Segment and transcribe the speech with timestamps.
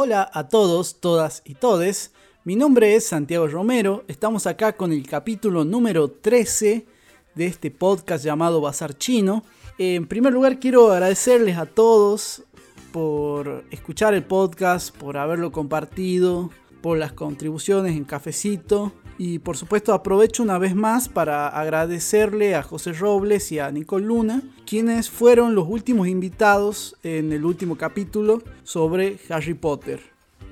[0.00, 2.12] Hola a todos, todas y todes.
[2.44, 4.04] Mi nombre es Santiago Romero.
[4.06, 6.86] Estamos acá con el capítulo número 13
[7.34, 9.42] de este podcast llamado Bazar Chino.
[9.76, 12.44] En primer lugar quiero agradecerles a todos
[12.92, 18.92] por escuchar el podcast, por haberlo compartido, por las contribuciones en cafecito.
[19.20, 24.06] Y por supuesto aprovecho una vez más para agradecerle a José Robles y a Nicole
[24.06, 30.00] Luna, quienes fueron los últimos invitados en el último capítulo sobre Harry Potter.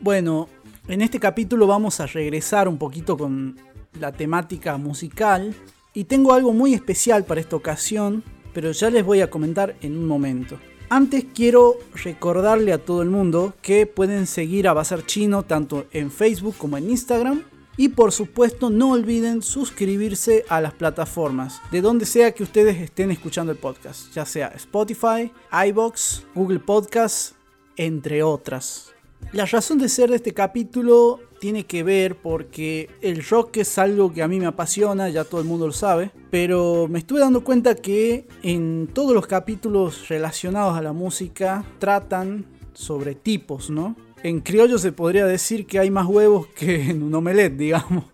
[0.01, 0.49] Bueno,
[0.89, 3.57] en este capítulo vamos a regresar un poquito con
[4.01, 5.55] la temática musical
[5.95, 9.97] y tengo algo muy especial para esta ocasión, pero ya les voy a comentar en
[9.97, 10.59] un momento.
[10.89, 16.11] Antes quiero recordarle a todo el mundo que pueden seguir a Bazar Chino tanto en
[16.11, 17.43] Facebook como en Instagram
[17.77, 23.11] y por supuesto no olviden suscribirse a las plataformas de donde sea que ustedes estén
[23.11, 25.33] escuchando el podcast, ya sea Spotify,
[25.69, 27.35] iBox, Google Podcasts,
[27.77, 28.93] entre otras.
[29.33, 34.13] La razón de ser de este capítulo tiene que ver porque el rock es algo
[34.13, 37.45] que a mí me apasiona, ya todo el mundo lo sabe, pero me estuve dando
[37.45, 43.97] cuenta que en todos los capítulos relacionados a la música tratan sobre tipos, ¿no?
[44.23, 48.05] En criollo se podría decir que hay más huevos que en un omelette, digamos.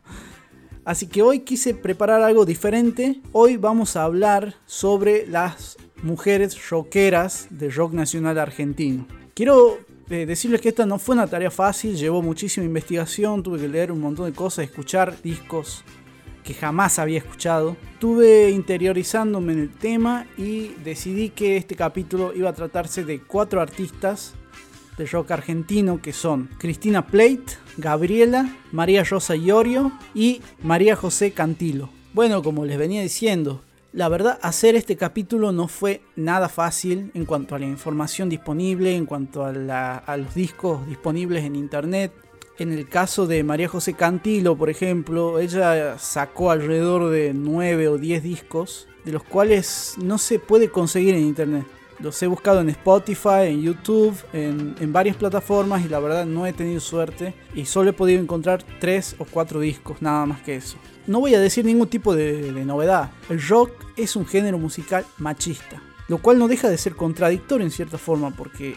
[0.84, 3.20] Así que hoy quise preparar algo diferente.
[3.31, 9.06] Hoy vamos a hablar sobre las mujeres rockeras del rock nacional argentino.
[9.34, 9.78] Quiero
[10.11, 13.92] eh, decirles que esta no fue una tarea fácil, llevó muchísima investigación, tuve que leer
[13.92, 15.84] un montón de cosas, escuchar discos
[16.42, 17.77] que jamás había escuchado.
[17.92, 23.61] Estuve interiorizándome en el tema y decidí que este capítulo iba a tratarse de cuatro
[23.61, 24.34] artistas
[24.97, 31.89] de rock argentino que son Cristina Plate, Gabriela, María Rosa Iorio y María José Cantilo.
[32.12, 37.27] Bueno, como les venía diciendo, la verdad hacer este capítulo no fue nada fácil en
[37.27, 42.13] cuanto a la información disponible, en cuanto a, los discos disponibles en internet.
[42.58, 47.98] En el caso de María José Cantilo, por ejemplo, ella sacó alrededor de 9 o
[47.98, 51.67] 10 discos, de los cuales no se puede conseguir en internet.
[52.02, 56.52] Los he buscado en Spotify, en YouTube, en, varias plataformas y la verdad no he
[56.52, 60.79] tenido suerte y solo he podido encontrar tres o cuatro discos, nada más que eso.
[61.07, 63.13] No voy a decir ningún tipo de, novedad.
[63.29, 67.70] El rock es un género musical machista, lo cual no deja de ser contradictorio en
[67.70, 68.74] cierta forma porque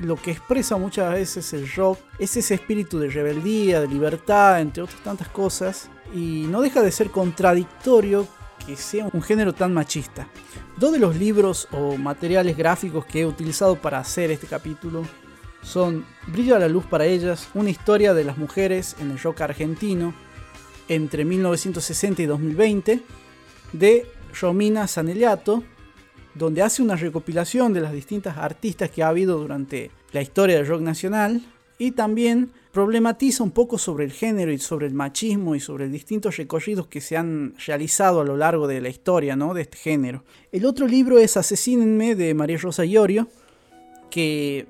[0.00, 4.82] lo que expresa muchas veces el rock es ese espíritu de rebeldía, de libertad, entre
[4.82, 8.26] otras tantas cosas, y no deja de ser contradictorio
[8.66, 10.28] que sea un género tan machista.
[10.76, 15.04] Dos de los libros o materiales gráficos que he utilizado para hacer este capítulo
[15.62, 20.14] son Brilla la luz para ellas, una historia de las mujeres en el rock argentino
[20.88, 23.00] entre 1960 y 2020,
[23.72, 24.06] de
[24.40, 25.64] Romina Saneliato,
[26.34, 30.66] donde hace una recopilación de las distintas artistas que ha habido durante la historia del
[30.66, 31.42] rock nacional
[31.78, 36.36] y también problematiza un poco sobre el género y sobre el machismo y sobre distintos
[36.36, 39.54] recorridos que se han realizado a lo largo de la historia ¿no?
[39.54, 40.24] de este género.
[40.52, 43.28] El otro libro es Asesínenme de María Rosa Iorio,
[44.10, 44.66] que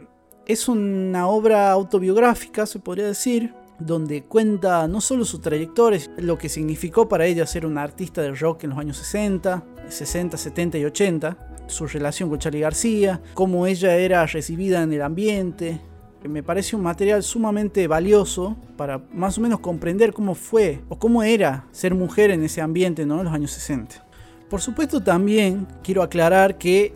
[0.46, 6.48] es una obra autobiográfica, se podría decir, donde cuenta no solo su trayectoria, lo que
[6.48, 10.84] significó para ella ser una artista de rock en los años 60, 60, 70 y
[10.84, 15.80] 80, su relación con Charlie García, cómo ella era recibida en el ambiente,
[16.24, 21.22] me parece un material sumamente valioso para más o menos comprender cómo fue o cómo
[21.22, 23.18] era ser mujer en ese ambiente ¿no?
[23.18, 24.04] en los años 60.
[24.48, 26.94] Por supuesto también quiero aclarar que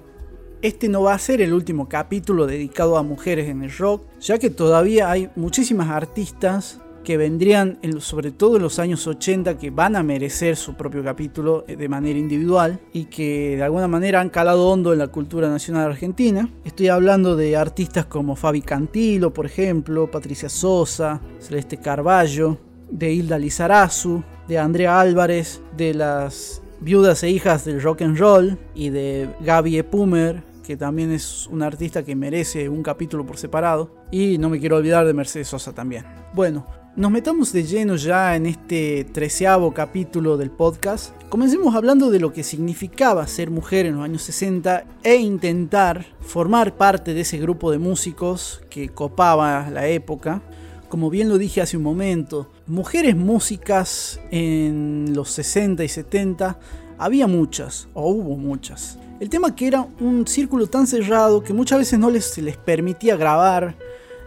[0.63, 4.39] este no va a ser el último capítulo dedicado a mujeres en el rock, ya
[4.39, 9.97] que todavía hay muchísimas artistas que vendrían, sobre todo en los años 80, que van
[9.97, 14.31] a merecer su propio capítulo eh, de manera individual y que de alguna manera han
[14.31, 16.49] calado hondo en la cultura nacional argentina.
[16.65, 22.59] Estoy hablando de artistas como Fabi Cantilo, por ejemplo, Patricia Sosa, Celeste Carballo,
[22.91, 28.59] de Hilda Lizarazu, de Andrea Álvarez, de las viudas e hijas del rock and roll
[28.75, 33.95] y de Gaby Epumer, que también es una artista que merece un capítulo por separado.
[34.11, 36.05] Y no me quiero olvidar de Mercedes Sosa también.
[36.33, 41.15] Bueno, nos metamos de lleno ya en este treceavo capítulo del podcast.
[41.29, 46.77] Comencemos hablando de lo que significaba ser mujer en los años 60 e intentar formar
[46.77, 50.43] parte de ese grupo de músicos que copaba la época.
[50.89, 56.59] Como bien lo dije hace un momento, mujeres músicas en los 60 y 70
[56.99, 58.99] había muchas, o hubo muchas.
[59.21, 62.57] El tema que era un círculo tan cerrado que muchas veces no les, se les
[62.57, 63.77] permitía grabar,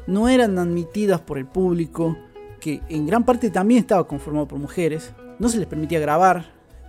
[0.07, 2.18] no eran admitidas por el público,
[2.63, 6.45] que en gran parte también estaba conformado por mujeres, no se les permitía grabar,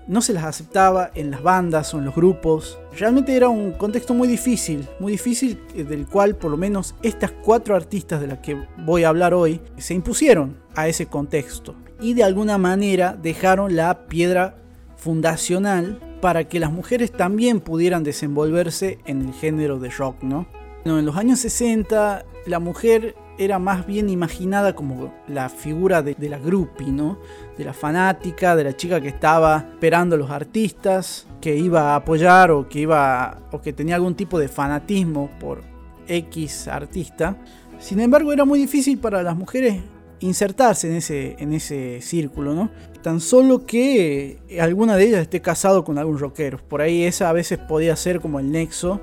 [0.07, 2.79] no se las aceptaba en las bandas o en los grupos.
[2.97, 7.33] Realmente era un contexto muy difícil, muy difícil eh, del cual por lo menos estas
[7.33, 12.15] cuatro artistas de las que voy a hablar hoy se impusieron a ese contexto y
[12.15, 14.59] de alguna manera dejaron la piedra
[14.97, 20.47] fundacional para que las mujeres también pudieran desenvolverse en el género de rock, ¿no?
[20.85, 26.39] en los años 60 la mujer era más bien imaginada como la figura de, la
[26.39, 27.19] groupie, ¿no?
[27.59, 31.97] De la fanática, de la chica que estaba esperando a los artistas, que iba a
[31.97, 35.63] apoyar o que iba o que tenía algún tipo de fanatismo por
[36.07, 37.37] X artista.
[37.79, 39.83] Sin embargo, era muy difícil para las mujeres
[40.21, 42.71] insertarse en ese, en ese círculo, ¿no?
[43.03, 46.59] Tan solo que alguna de ellas esté casado con algún rockero.
[46.69, 49.01] Por ahí esa a veces podía ser como el nexo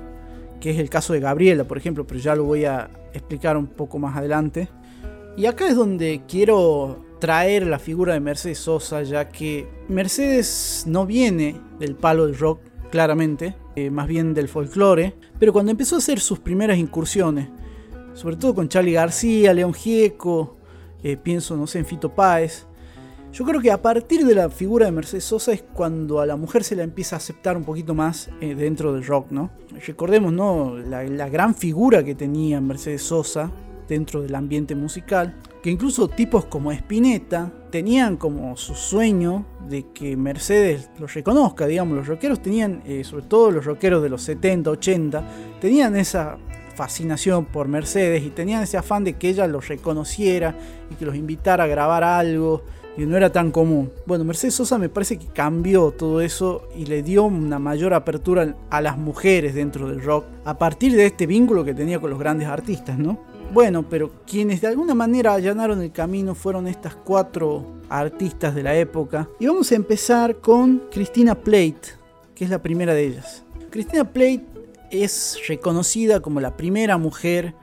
[0.62, 3.66] que es el caso de Gabriela, por ejemplo, pero ya lo voy a explicar un
[3.66, 4.68] poco más adelante.
[5.36, 11.04] Y acá es donde quiero traer la figura de Mercedes Sosa, ya que Mercedes no
[11.04, 12.60] viene del palo del rock,
[12.92, 17.48] claramente, eh, más bien del folclore, pero cuando empezó a hacer sus primeras incursiones,
[18.14, 20.58] sobre todo con Charlie García, León Gieco,
[21.02, 22.66] eh, pienso, no sé, en Fito Páez,
[23.32, 26.36] yo creo que a partir de la figura de Mercedes Sosa es cuando a la
[26.36, 29.50] mujer se la empieza a aceptar un poquito más eh, dentro del rock, ¿no?
[29.86, 30.76] Recordemos, ¿no?
[30.76, 33.50] La, gran figura que tenía Mercedes Sosa
[33.88, 40.14] dentro del ambiente musical, que incluso tipos como Spinetta tenían como su sueño de que
[40.14, 44.70] Mercedes los reconozca, digamos, los rockeros tenían, eh, sobre todo los rockeros de los 70,
[44.70, 45.24] 80,
[45.58, 46.36] tenían esa
[46.74, 50.54] fascinación por Mercedes y tenían ese afán de que ella los reconociera
[50.90, 52.62] y que los invitara a grabar algo
[52.96, 53.90] y no era tan común.
[54.06, 58.54] Bueno, Mercedes Sosa me parece que cambió todo eso y le dio una mayor apertura
[58.70, 62.18] a las mujeres dentro del rock a partir de este vínculo que tenía con los
[62.18, 63.18] grandes artistas, ¿no?
[63.52, 68.74] Bueno, pero quienes de alguna manera allanaron el camino fueron estas cuatro artistas de la
[68.76, 69.28] época.
[69.38, 71.80] Y vamos a empezar con Christina Plate,
[72.34, 73.44] que es la primera de ellas.
[73.70, 74.44] Christina Plate
[74.90, 77.54] es reconocida como la primera mujer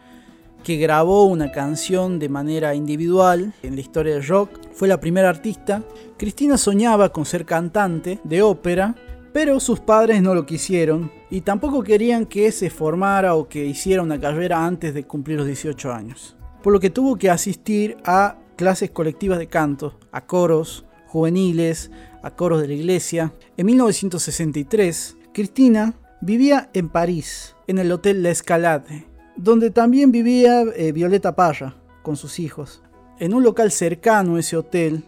[0.63, 4.51] que grabó una canción de manera individual en la historia del rock.
[4.73, 5.83] Fue la primera artista.
[6.17, 8.95] Cristina soñaba con ser cantante de ópera,
[9.33, 14.01] pero sus padres no lo quisieron y tampoco querían que se formara o que hiciera
[14.01, 16.35] una carrera antes de cumplir los 18 años.
[16.63, 21.91] Por lo que tuvo que asistir a clases colectivas de canto, a coros juveniles,
[22.21, 23.33] a coros de la iglesia.
[23.57, 29.07] En 1963, Cristina vivía en París, en el Hotel La Escalade,
[29.41, 32.81] donde también vivía eh, Violeta Parra con sus hijos.
[33.19, 35.06] En un local cercano a ese hotel,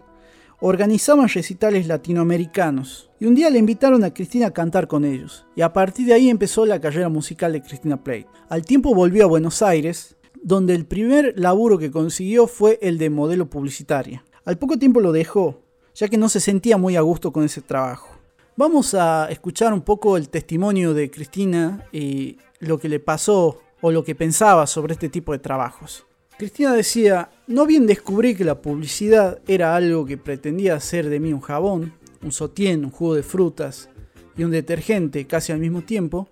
[0.61, 5.61] organizaban recitales latinoamericanos y un día le invitaron a Cristina a cantar con ellos y
[5.61, 8.27] a partir de ahí empezó la carrera musical de Cristina Plate.
[8.47, 13.09] Al tiempo volvió a Buenos Aires, donde el primer laburo que consiguió fue el de
[13.09, 14.23] modelo publicitaria.
[14.45, 15.61] Al poco tiempo lo dejó,
[15.93, 18.07] ya que no se sentía muy a gusto con ese trabajo.
[18.55, 23.91] Vamos a escuchar un poco el testimonio de Cristina y lo que le pasó o
[23.91, 26.05] lo que pensaba sobre este tipo de trabajos.
[26.37, 31.33] Cristina decía, no bien descubrí que la publicidad era algo que pretendía hacer de mí
[31.33, 31.93] un jabón,
[32.23, 33.89] un sotien, un jugo de frutas
[34.35, 36.29] y un detergente casi al mismo tiempo,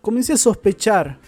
[0.00, 1.18] comencé a sospechar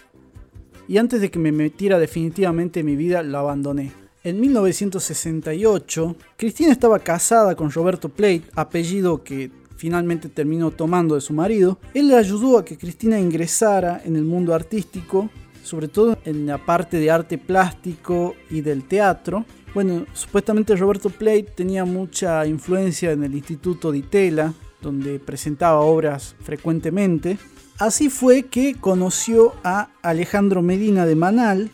[0.87, 3.91] y antes de que me metiera definitivamente en mi vida lo abandoné.
[4.23, 11.33] En 1968, Cristina estaba casada con Roberto Plate, apellido que finalmente terminó tomando de su
[11.33, 11.77] marido.
[11.93, 15.29] Él le ayudó a que Cristina ingresara en el mundo artístico
[15.67, 19.45] sobre todo en la parte de arte plástico y del teatro.
[19.73, 26.35] Bueno, supuestamente Roberto Plate tenía mucha influencia en el Instituto de Itela, donde presentaba obras
[26.41, 27.37] frecuentemente.
[27.77, 31.69] Así fue que conoció a Alejandro Medina de Manal,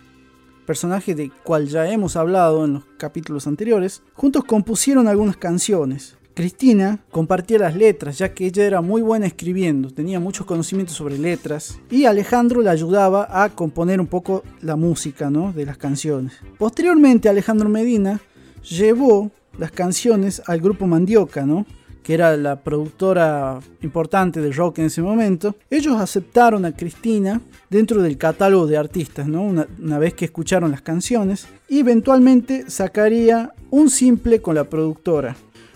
[0.65, 4.01] personaje de cual ya hemos hablado en los capítulos anteriores.
[4.13, 6.17] Juntos compusieron algunas canciones.
[6.33, 11.17] Cristina compartía las letras, ya que ella era muy buena escribiendo, tenía muchos conocimientos sobre
[11.17, 15.53] letras, y Alejandro le ayudaba a componer un poco la música ¿no?
[15.53, 16.33] de las canciones.
[16.57, 18.19] Posteriormente, Alejandro Medina
[18.67, 21.67] llevó las canciones al grupo Mandioca, ¿no?
[22.01, 28.01] que era la productora importante de rock en ese momento, ellos aceptaron a Cristina dentro
[28.01, 29.43] del catálogo de artistas, ¿no?
[29.43, 35.35] una, una, vez que escucharon las canciones, y eventualmente sacaría un simple con la productora.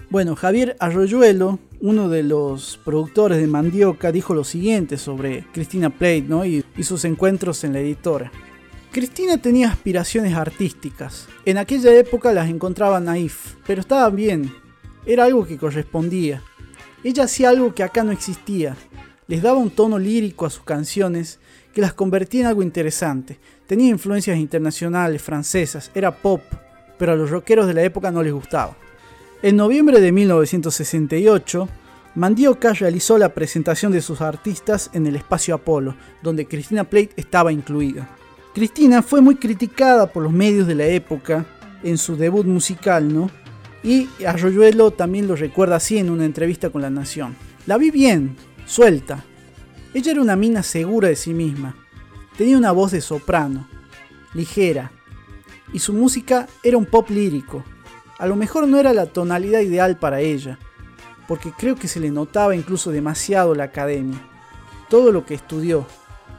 [0.10, 6.22] Bueno, Javier Arroyuelo, uno de los productores de Mandioca, dijo lo siguiente sobre Cristina Plate
[6.22, 6.46] ¿no?
[6.46, 8.32] y, y sus encuentros en la editora.
[8.94, 11.28] Cristina tenía aspiraciones artísticas.
[11.44, 14.50] En aquella época las encontraba naif, pero estaba bien.
[15.06, 16.42] Era algo que correspondía.
[17.04, 18.78] Ella hacía algo que acá no existía.
[19.28, 21.42] Les daba un tono lírico a sus canciones
[21.74, 23.40] que las convertía en algo interesante.
[23.68, 26.42] Tenía influencias internacionales, francesas, era pop,
[26.98, 28.78] pero a los rockeros de la época no les gustaba.
[29.44, 31.70] En noviembre de 1968,
[32.16, 37.52] Mandioca realizó la presentación de sus artistas en el espacio Apolo, donde Cristina Plate estaba
[37.52, 38.10] incluida.
[38.56, 41.46] Cristina fue muy criticada por los medios de la época
[41.84, 43.30] en su debut musical, ¿no?
[43.84, 47.36] Y Arroyuelo también lo recuerda así en una entrevista con La Nación.
[47.68, 49.24] La vi bien, suelta.
[49.94, 51.76] Ella era una mina segura de sí misma.
[52.40, 53.68] Tenía una voz de soprano,
[54.34, 54.92] ligera,
[55.72, 57.64] y su música era un pop lírico.
[58.20, 60.58] A lo mejor no era la tonalidad ideal para ella,
[61.28, 64.20] porque creo que se le notaba incluso demasiado la academia,
[64.90, 65.86] todo lo que estudió,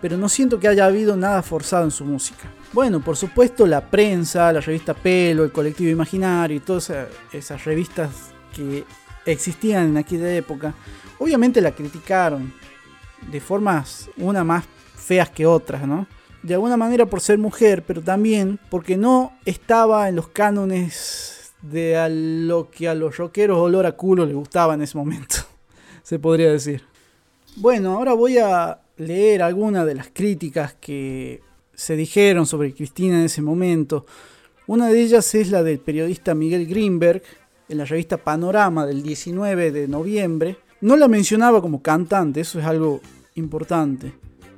[0.03, 2.49] pero no siento que haya habido nada forzado en su música.
[2.73, 6.93] Bueno, por supuesto la prensa, la revista Pelo, el colectivo Imaginario y todas
[7.33, 8.11] esas revistas
[8.53, 8.85] que
[9.25, 10.75] existían en aquella época,
[11.19, 12.53] obviamente la criticaron
[13.31, 14.65] de formas una más
[14.97, 16.09] feas que otras, ¿no?
[16.43, 21.97] De alguna manera por ser mujer, pero también porque no estaba en los cánones de
[21.97, 25.37] a lo que a los rockeros olor a culo les gustaba en ese momento,
[26.03, 26.83] se podría decir.
[27.57, 31.43] Bueno, ahora voy a leer algunas de las críticas que
[31.75, 34.07] se dijeron sobre Cristina en ese momento.
[34.67, 37.23] Una de ellas es la del periodista Miguel Greenberg
[37.69, 40.57] en la revista Panorama del 19 de noviembre.
[40.81, 43.01] No la mencionaba como cantante, eso es algo
[43.35, 44.13] importante,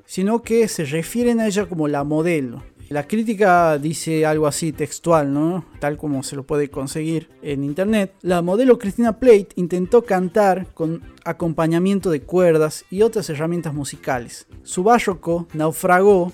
[0.05, 2.63] sino que se refieren a ella como la modelo.
[2.91, 5.65] La crítica dice algo así textual, ¿no?
[5.79, 8.17] Tal como se lo puede conseguir en internet.
[8.21, 14.49] La modelo Cristina Plate intentó cantar con acompañamiento de cuerdas y otras herramientas musicales.
[14.65, 16.33] Su barroco naufragó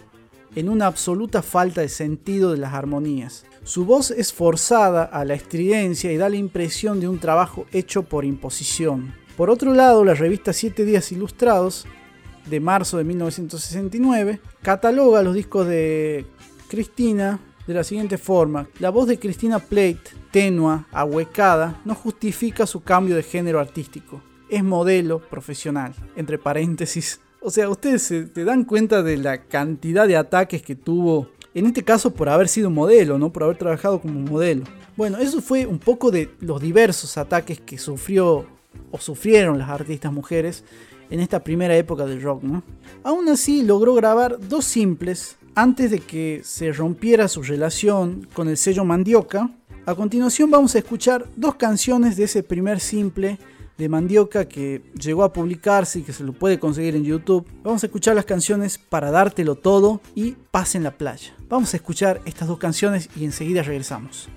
[0.54, 3.44] en una absoluta falta de sentido de las armonías.
[3.62, 8.04] Su voz es forzada a la estridencia y da la impresión de un trabajo hecho
[8.04, 9.14] por imposición.
[9.36, 11.86] Por otro lado, la revista Siete Días Ilustrados
[12.46, 16.24] de marzo de 1969 cataloga los discos de
[16.68, 18.68] Cristina de la siguiente forma.
[18.78, 24.22] La voz de Cristina Plate, tenua, ahuecada, no justifica su cambio de género artístico.
[24.48, 27.20] Es modelo profesional, entre paréntesis.
[27.40, 31.66] O sea, ustedes se te dan cuenta de la cantidad de ataques que tuvo, en
[31.66, 33.32] este caso por haber sido modelo, ¿no?
[33.32, 34.64] Por haber trabajado como modelo.
[34.96, 38.46] Bueno, eso fue un poco de los diversos ataques que sufrió
[38.90, 40.64] o sufrieron las artistas mujeres
[41.10, 42.42] en esta primera época del rock.
[43.02, 48.56] Aún así logró grabar dos simples antes de que se rompiera su relación con el
[48.56, 49.50] sello Mandioca.
[49.86, 53.38] A continuación vamos a escuchar dos canciones de ese primer simple
[53.78, 57.46] de Mandioca que llegó a publicarse y que se lo puede conseguir en YouTube.
[57.62, 61.34] Vamos a escuchar las canciones Para dártelo todo y Paz en la playa.
[61.48, 64.28] Vamos a escuchar estas dos canciones y enseguida regresamos.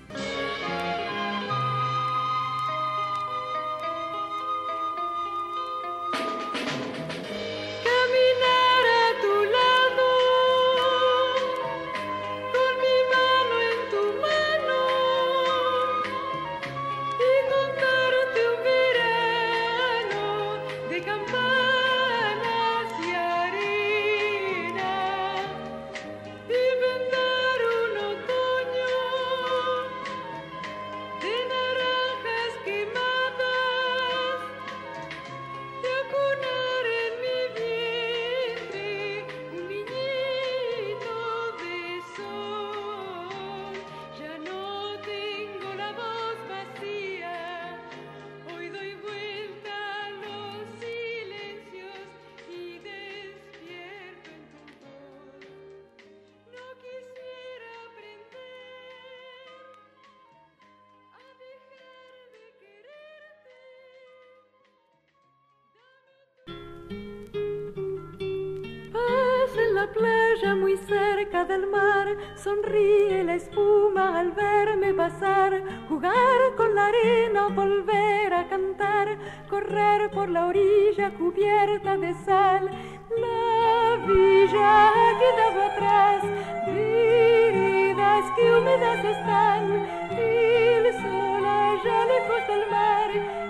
[71.30, 79.16] Del mar, sonríe la espuma al verme pasar, jugar con la arena, volver a cantar,
[79.48, 82.68] correr por la orilla cubierta de sal.
[83.16, 86.24] La villa quedaba atrás,
[86.66, 93.10] vidas que húmedas están, el sol allá lejos del mar,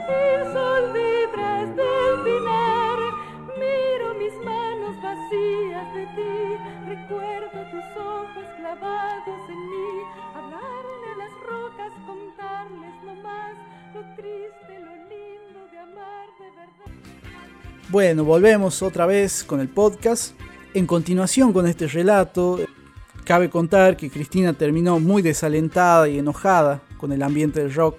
[0.09, 1.08] el sol detrás
[17.89, 20.33] Bueno, volvemos otra vez con el podcast.
[20.73, 22.59] En continuación con este relato,
[23.23, 27.97] cabe contar que Cristina terminó muy desalentada y enojada con el ambiente del rock.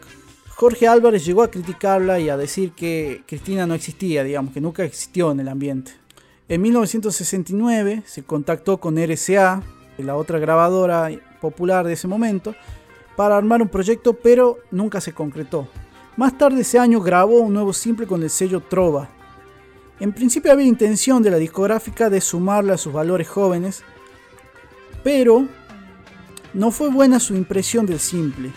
[0.49, 4.85] Jorge Álvarez llegó a criticarla y a decir que Cristina no existía, digamos, que nunca
[4.85, 5.93] existió en el ambiente.
[6.51, 9.63] En 1969 se contactó con RCA,
[9.99, 11.09] la otra grabadora
[11.41, 12.57] popular de ese momento,
[13.15, 15.69] para armar un proyecto, pero nunca se concretó.
[16.17, 19.09] Más tarde ese año grabó un nuevo simple con el sello Trova.
[20.01, 23.85] En principio había intención de la discográfica de sumarle a sus valores jóvenes,
[25.05, 25.47] pero
[26.53, 28.51] no fue buena su impresión del simple.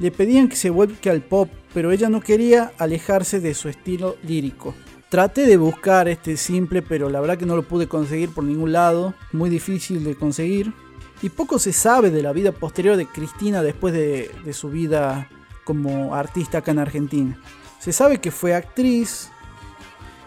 [0.00, 4.16] Le pedían que se vuelque al pop, pero ella no quería alejarse de su estilo
[4.22, 4.74] lírico.
[5.12, 8.72] Traté de buscar este simple, pero la verdad que no lo pude conseguir por ningún
[8.72, 10.72] lado, muy difícil de conseguir.
[11.20, 15.28] Y poco se sabe de la vida posterior de Cristina después de, su vida
[15.64, 17.38] como artista acá en Argentina.
[17.78, 19.28] Se sabe que fue actriz,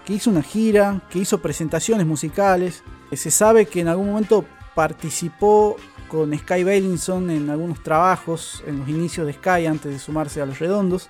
[0.05, 2.83] que hizo una gira, que hizo presentaciones musicales.
[3.11, 5.77] Se sabe que en algún momento participó
[6.07, 10.45] con Sky Bellinson en algunos trabajos en los inicios de Sky antes de sumarse a
[10.45, 11.09] los redondos.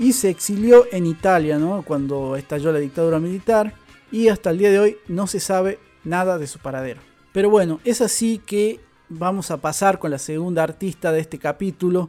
[0.00, 1.82] Y se exilió en Italia ¿no?
[1.82, 3.74] cuando estalló la dictadura militar.
[4.10, 7.02] Y hasta el día de hoy no se sabe nada de su paradero.
[7.32, 8.80] Pero bueno, es así que
[9.10, 12.08] vamos a pasar con la segunda artista de este capítulo,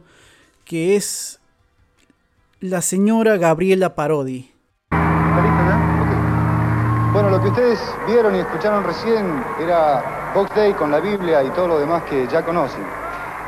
[0.64, 1.38] que es
[2.60, 4.50] la señora Gabriela Parodi.
[7.12, 11.50] Bueno, lo que ustedes vieron y escucharon recién era Box Day con la Biblia y
[11.50, 13.01] todo lo demás que ya conocen.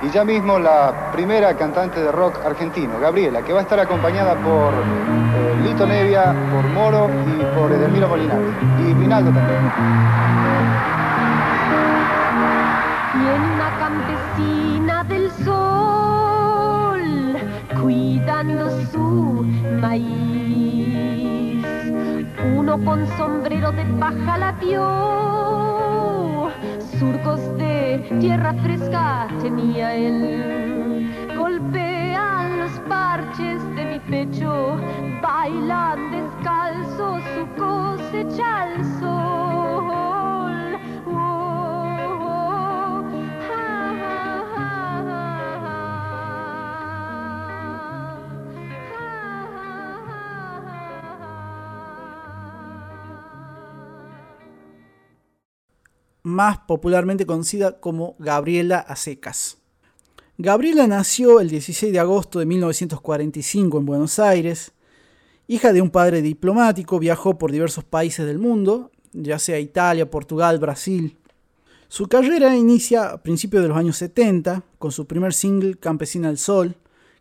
[0.04, 4.34] Y ya mismo la primera cantante de rock argentino, Gabriela, que va a estar acompañada
[4.34, 8.44] por eh, Lito Nevia, por Moro y por Edelmiro Molinari.
[8.80, 9.70] Y Rinaldo también.
[13.12, 17.38] Tiene una campesina del sol
[17.80, 19.46] cuidando su
[19.80, 21.64] maíz.
[22.54, 24.52] Uno con sombrero de paja la
[27.04, 31.12] surcos de tierra fresca tenía él.
[31.37, 34.78] Golpean los parches de mi pecho,
[35.23, 38.75] bailan descalzo su cosecha al.
[56.24, 59.58] Más popularmente conocida como Gabriela Acecas.
[60.38, 64.72] Gabriela nació el 16 de agosto de 1945 en Buenos Aires.
[65.46, 70.58] Hija de un padre diplomático, viajó por diversos países del mundo, ya sea Italia, Portugal,
[70.58, 71.16] Brasil.
[71.88, 76.38] Su carrera inicia a principios de los años 70 con su primer single Campesina del
[76.38, 76.74] Sol,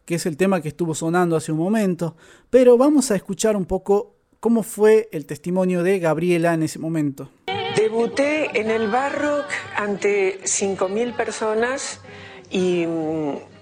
[0.05, 2.15] que es el tema que estuvo sonando hace un momento,
[2.49, 7.29] pero vamos a escuchar un poco cómo fue el testimonio de Gabriela en ese momento.
[7.75, 11.99] Debuté en el Barrock ante 5.000 personas
[12.51, 12.85] y,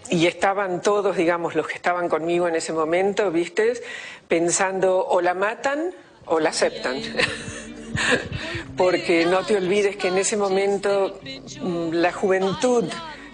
[0.09, 3.81] estaban todos, digamos, los que estaban conmigo en ese momento, ¿viste?
[4.27, 5.93] Pensando o la matan
[6.25, 6.97] o la aceptan.
[8.77, 11.19] Porque no te olvides que en ese momento
[11.61, 12.85] la juventud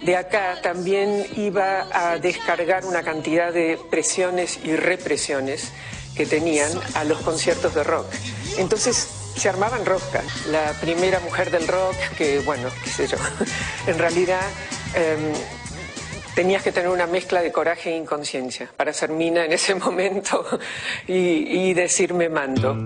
[0.02, 5.72] de acá también iba a descargar una cantidad de presiones y represiones
[6.16, 8.06] que tenían a los conciertos de rock.
[8.58, 10.46] Entonces se armaban roscas.
[10.46, 13.16] La primera mujer del rock, que bueno, qué sé yo,
[13.86, 14.42] en realidad
[14.94, 15.32] eh,
[16.34, 20.44] tenías que tener una mezcla de coraje e inconsciencia para ser mina en ese momento
[21.06, 22.76] y, y decirme mando.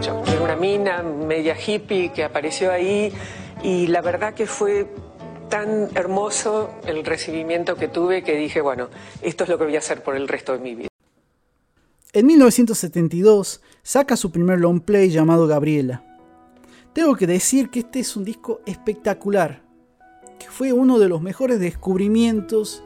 [0.00, 3.12] Yo era una mina media hippie que apareció ahí
[3.62, 4.86] y la verdad que fue
[5.50, 8.88] tan hermoso el recibimiento que tuve que dije, bueno,
[9.20, 10.89] esto es lo que voy a hacer por el resto de mi vida.
[12.12, 16.02] En 1972 saca su primer long play llamado Gabriela.
[16.92, 19.62] Tengo que decir que este es un disco espectacular,
[20.40, 22.82] que fue uno de los mejores descubrimientos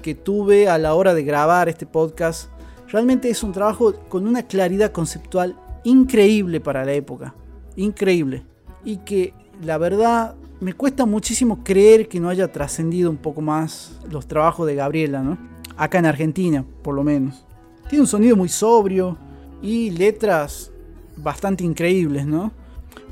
[0.00, 2.48] que tuve a la hora de grabar este podcast.
[2.88, 7.34] Realmente es un trabajo con una claridad conceptual increíble para la época,
[7.76, 8.46] increíble.
[8.86, 14.00] Y que la verdad me cuesta muchísimo creer que no haya trascendido un poco más
[14.10, 15.36] los trabajos de Gabriela, ¿no?
[15.76, 17.45] Acá en Argentina, por lo menos.
[17.88, 19.16] Tiene un sonido muy sobrio
[19.62, 20.70] y letras
[21.16, 22.52] bastante increíbles, ¿no?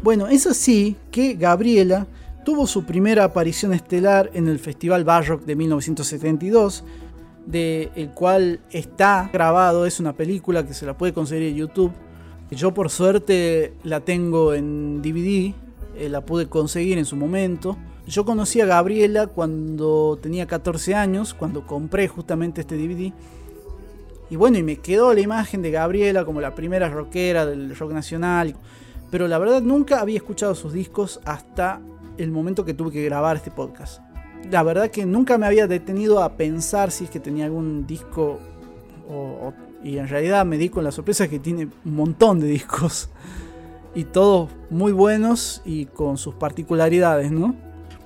[0.03, 2.07] Bueno, es así que Gabriela
[2.45, 6.85] tuvo su primera aparición estelar en el Festival Barrock de 1972,
[7.47, 11.93] de el cual está grabado, es una película que se la puede conseguir en YouTube.
[12.51, 15.55] Yo por suerte la tengo en DVD,
[15.97, 17.77] eh, la pude conseguir en su momento.
[18.07, 23.13] Yo conocí a Gabriela cuando tenía 14 años, cuando compré justamente este DVD.
[24.31, 27.93] Y bueno, y me quedó la imagen de Gabriela como la primera rockera del rock
[27.93, 28.55] nacional.
[29.11, 31.81] Pero la verdad nunca había escuchado sus discos hasta
[32.17, 34.01] el momento que tuve que grabar este podcast.
[34.51, 38.41] La verdad que nunca me había detenido a pensar si es que tenía algún disco.
[39.83, 43.11] Y en realidad me di con la sorpresa que tiene un montón de discos.
[43.95, 47.55] Y todos muy buenos y con sus particularidades, ¿no?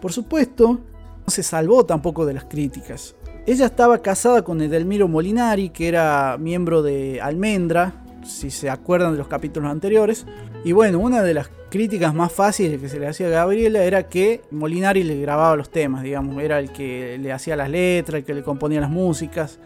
[0.03, 0.81] Por supuesto
[1.27, 3.15] se salvó tampoco de las críticas.
[3.49, 9.19] Ella estaba casada con Edelmiro Molinari, que era miembro de Almendra, si se acuerdan de
[9.19, 10.27] los capítulos anteriores.
[10.65, 14.07] Y bueno, una de las críticas más fáciles que se le hacía a Gabriela era
[14.07, 18.25] que Molinari le grababa los temas, digamos, era el que le hacía las letras, el
[18.27, 19.59] que le componía las músicas.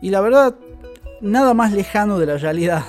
[0.00, 0.54] Y la verdad,
[1.20, 2.82] nada más lejano de la realidad.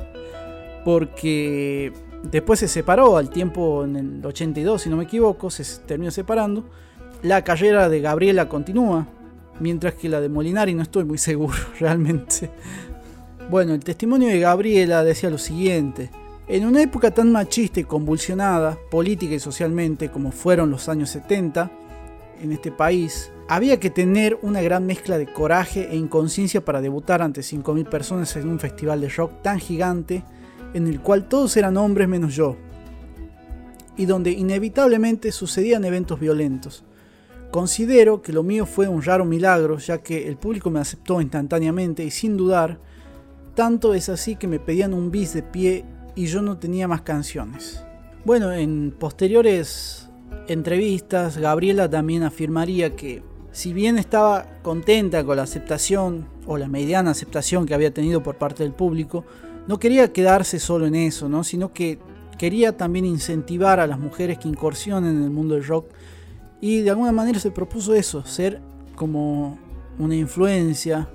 [0.84, 1.90] Porque
[2.22, 6.68] después se separó al tiempo en el 82, si no me equivoco, se terminó separando.
[7.22, 9.06] La carrera de Gabriela continúa,
[9.60, 12.50] mientras que la de Molinari no estoy muy seguro realmente.
[13.50, 16.10] Bueno, el testimonio de Gabriela decía lo siguiente.
[16.48, 21.70] En una época tan machista y convulsionada, política y socialmente, como fueron los años 70,
[22.42, 27.22] en este país, había que tener una gran mezcla de coraje e inconsciencia para debutar
[27.22, 30.22] ante 5.000 personas en un festival de rock tan gigante,
[30.74, 32.56] en el cual todos eran hombres menos yo,
[33.96, 36.84] y donde inevitablemente sucedían eventos violentos.
[37.50, 42.04] Considero que lo mío fue un raro milagro, ya que el público me aceptó instantáneamente
[42.04, 42.78] y sin dudar,
[43.54, 45.84] tanto es así que me pedían un bis de pie
[46.14, 47.82] y yo no tenía más canciones.
[48.24, 50.10] Bueno, en posteriores
[50.46, 57.12] entrevistas, Gabriela también afirmaría que si bien estaba contenta con la aceptación o la mediana
[57.12, 59.24] aceptación que había tenido por parte del público,
[59.66, 61.44] no quería quedarse solo en eso, ¿no?
[61.44, 61.98] sino que
[62.38, 65.86] quería también incentivar a las mujeres que incursionen en el mundo del rock
[66.60, 68.60] y de alguna manera se propuso eso, ser
[68.96, 69.58] como
[69.98, 71.08] una influencia,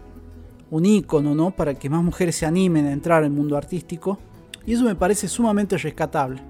[0.72, 1.52] un ícono, ¿no?
[1.52, 4.20] Para que más mujeres se animen a entrar al mundo artístico.
[4.66, 6.42] Y eso me parece sumamente rescatable.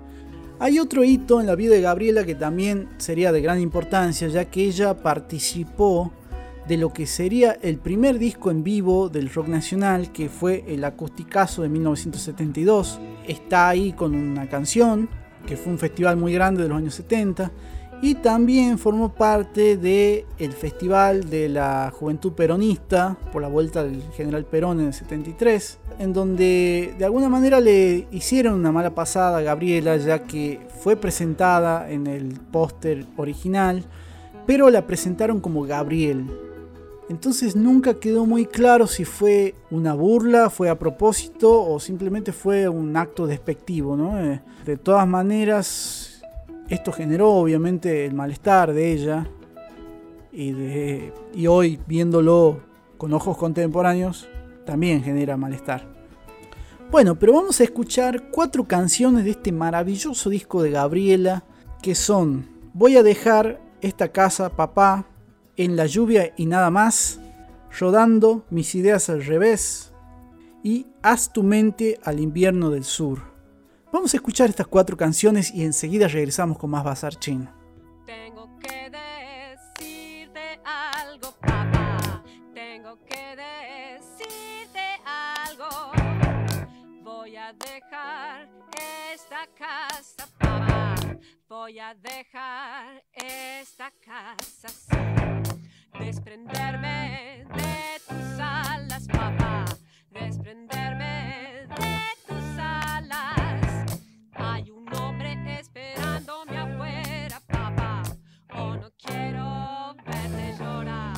[0.60, 4.46] Hay otro hito en la vida de Gabriela que también sería de gran importancia, ya
[4.46, 6.12] que ella participó
[6.68, 10.86] de lo que sería el primer disco en vivo del rock nacional, que fue el
[10.86, 13.00] Acusticazo de 1972.
[13.28, 15.10] Está ahí con una canción,
[15.46, 17.52] que fue un festival muy grande de los años 70
[18.04, 24.04] y también formó parte del el Festival de la Juventud Peronista por la vuelta del
[24.12, 29.38] general Perón en el 73, en donde de alguna manera le hicieron una mala pasada
[29.38, 33.86] a Gabriela ya que fue presentada en el póster original,
[34.46, 36.26] pero la presentaron como Gabriel.
[37.08, 42.68] Entonces nunca quedó muy claro si fue una burla, fue a propósito o simplemente fue
[42.68, 43.96] un acto despectivo.
[43.96, 44.20] ¿no?
[44.20, 46.13] Eh, de todas maneras,
[46.70, 49.28] esto generó obviamente el malestar de ella
[50.32, 52.62] y, hoy viéndolo
[52.98, 54.28] con ojos contemporáneos
[54.66, 55.88] también genera malestar.
[56.90, 61.44] Bueno, pero vamos a escuchar cuatro canciones de este maravilloso disco de Gabriela
[61.82, 65.06] que son Voy a dejar esta casa, papá,
[65.58, 67.20] en la lluvia y nada más,
[67.78, 69.94] rodando mis ideas al revés
[70.64, 73.33] y haz tu mente al invierno del sur.
[73.94, 77.54] Vamos a escuchar estas cuatro canciones y enseguida regresamos con más Bazar Chino.
[78.08, 82.24] Tengo que decirte algo, papá.
[82.56, 85.92] Tengo que decirte algo.
[87.04, 88.50] Voy a dejar
[89.14, 90.96] esta casa, papá.
[91.48, 94.70] Voy a dejar esta casa.
[96.00, 99.66] Desprenderme de tus alas, papá.
[100.10, 101.33] Desprenderme
[109.06, 111.14] quiero verte llorar.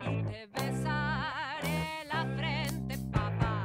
[0.00, 3.64] Y te besaré la frente, papá.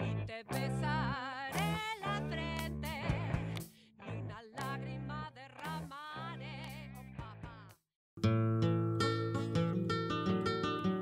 [0.00, 2.94] Y te besaré la frente.
[4.06, 7.56] Y una lágrima derramaré, oh, papá.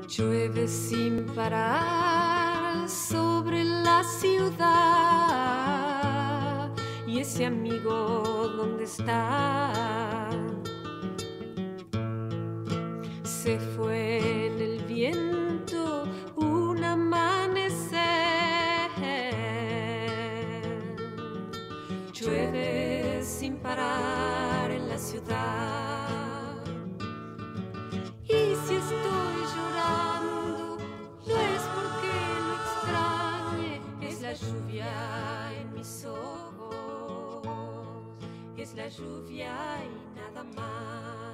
[0.09, 4.65] Llueve sin parar sobre la ciudad
[7.07, 9.71] y ese amigo dónde está.
[13.45, 18.01] Se fue en el viento un amanecer.
[22.15, 26.65] Llueve sin parar en la ciudad.
[28.25, 30.79] Y si estoy llorando,
[31.27, 32.15] no es porque
[32.47, 36.45] lo extrañe, es la lluvia en mis ojos
[38.65, 39.55] es la lluvia
[39.85, 41.34] y nada más.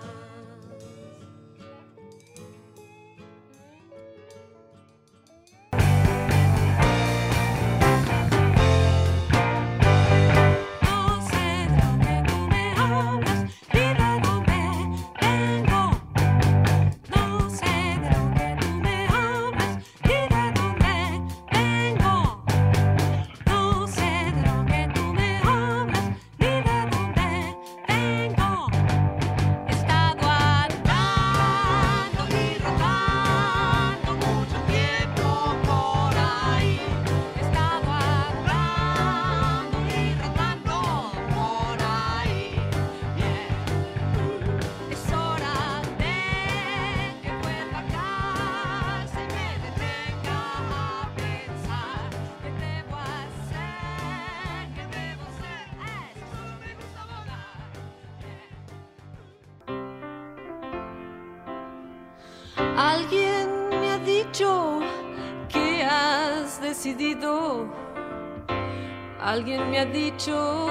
[69.31, 70.67] Alguien me ha dicho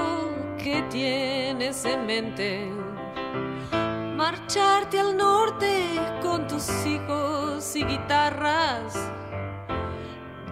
[0.61, 2.69] que tienes en mente
[4.17, 5.85] marcharte al norte
[6.21, 8.95] con tus hijos y guitarras.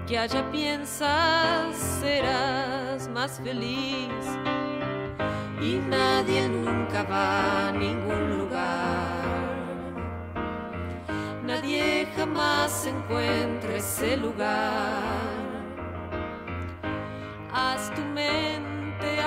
[0.08, 4.24] Que allá piensas serás más feliz
[5.62, 9.18] y nadie nunca va a ningún lugar.
[11.44, 15.27] Nadie jamás encuentra ese lugar.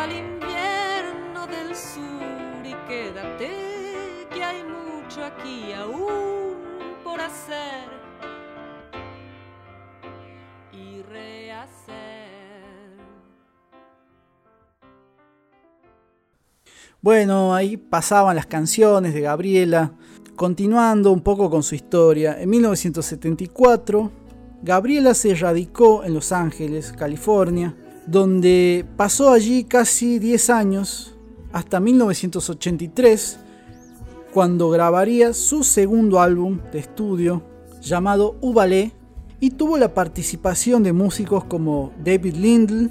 [0.00, 3.50] Al invierno del sur y quédate
[4.32, 6.56] que hay mucho aquí aún
[7.04, 7.84] por hacer
[10.72, 11.90] y rehacer.
[17.02, 19.92] Bueno, ahí pasaban las canciones de Gabriela,
[20.34, 22.40] continuando un poco con su historia.
[22.40, 24.10] En 1974,
[24.62, 27.74] Gabriela se radicó en Los Ángeles, California,
[28.10, 31.14] donde pasó allí casi 10 años,
[31.52, 33.38] hasta 1983,
[34.32, 37.42] cuando grabaría su segundo álbum de estudio
[37.80, 38.92] llamado Ubalé
[39.38, 42.90] y tuvo la participación de músicos como David Lindl,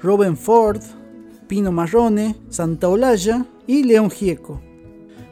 [0.00, 0.82] Robin Ford,
[1.48, 4.60] Pino Marrone, Santa Olalla y León Gieco.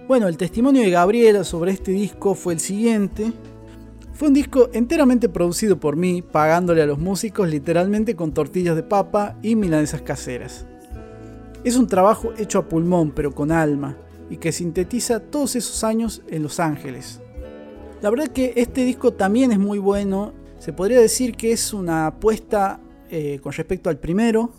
[0.08, 3.32] Bueno, el testimonio de Gabriela sobre este disco fue el siguiente.
[4.16, 8.82] Fue un disco enteramente producido por mí, pagándole a los músicos literalmente con tortillas de
[8.82, 10.64] papa y milanesas caseras.
[11.64, 13.98] Es un trabajo hecho a pulmón, pero con alma,
[14.30, 17.20] y que sintetiza todos esos años en Los Ángeles.
[18.00, 22.06] La verdad que este disco también es muy bueno, se podría decir que es una
[22.06, 24.50] apuesta eh, con respecto al primero,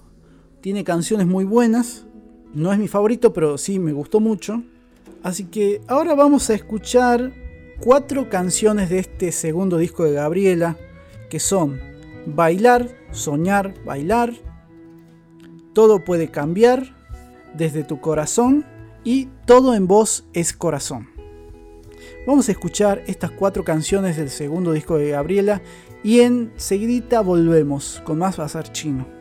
[0.62, 2.06] tiene canciones muy buenas,
[2.54, 4.62] no es mi favorito, pero sí me gustó mucho.
[5.24, 7.47] Así que ahora vamos a escuchar
[7.80, 10.78] cuatro canciones de este segundo disco de Gabriela,
[11.30, 11.80] que son
[12.26, 14.34] Bailar, Soñar, Bailar,
[15.74, 16.96] Todo puede cambiar,
[17.54, 18.66] Desde tu corazón
[19.04, 21.10] y Todo en voz es corazón.
[22.26, 25.62] Vamos a escuchar estas cuatro canciones del segundo disco de Gabriela
[26.04, 29.17] y enseguidita volvemos con más Bazar Chino.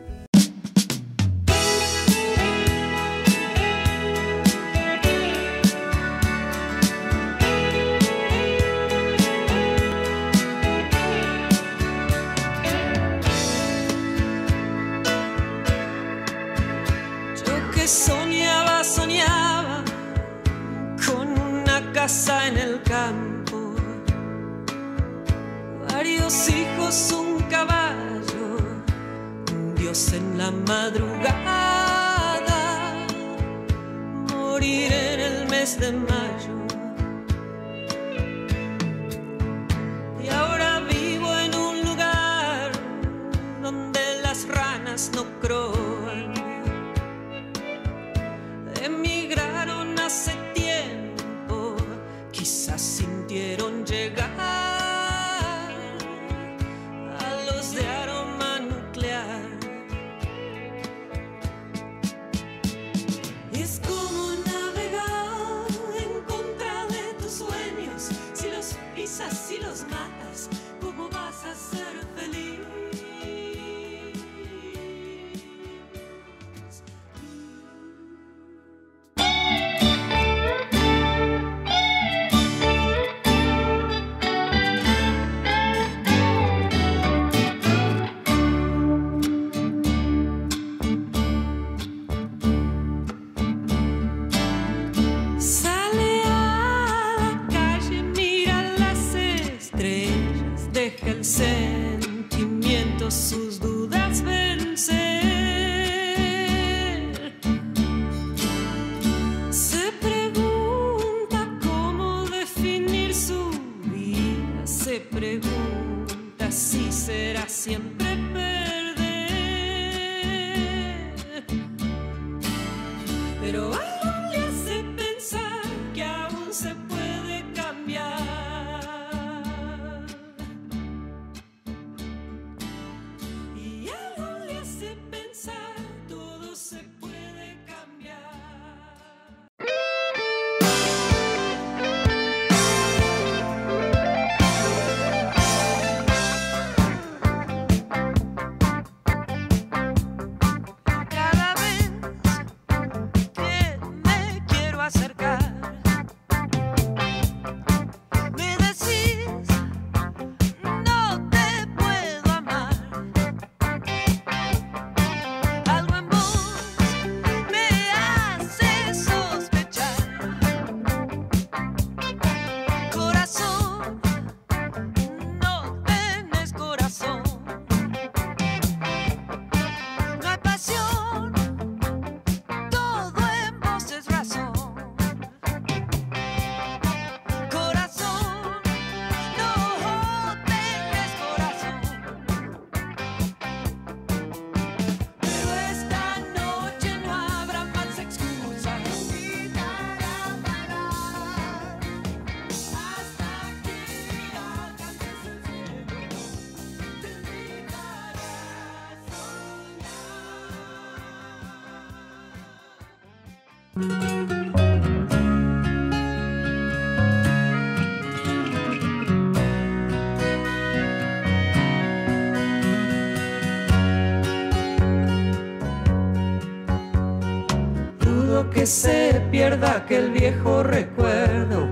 [228.51, 231.67] Que se pierda aquel viejo recuerdo.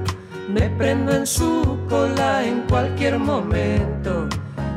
[0.48, 4.28] Me prendo en su cola en cualquier momento.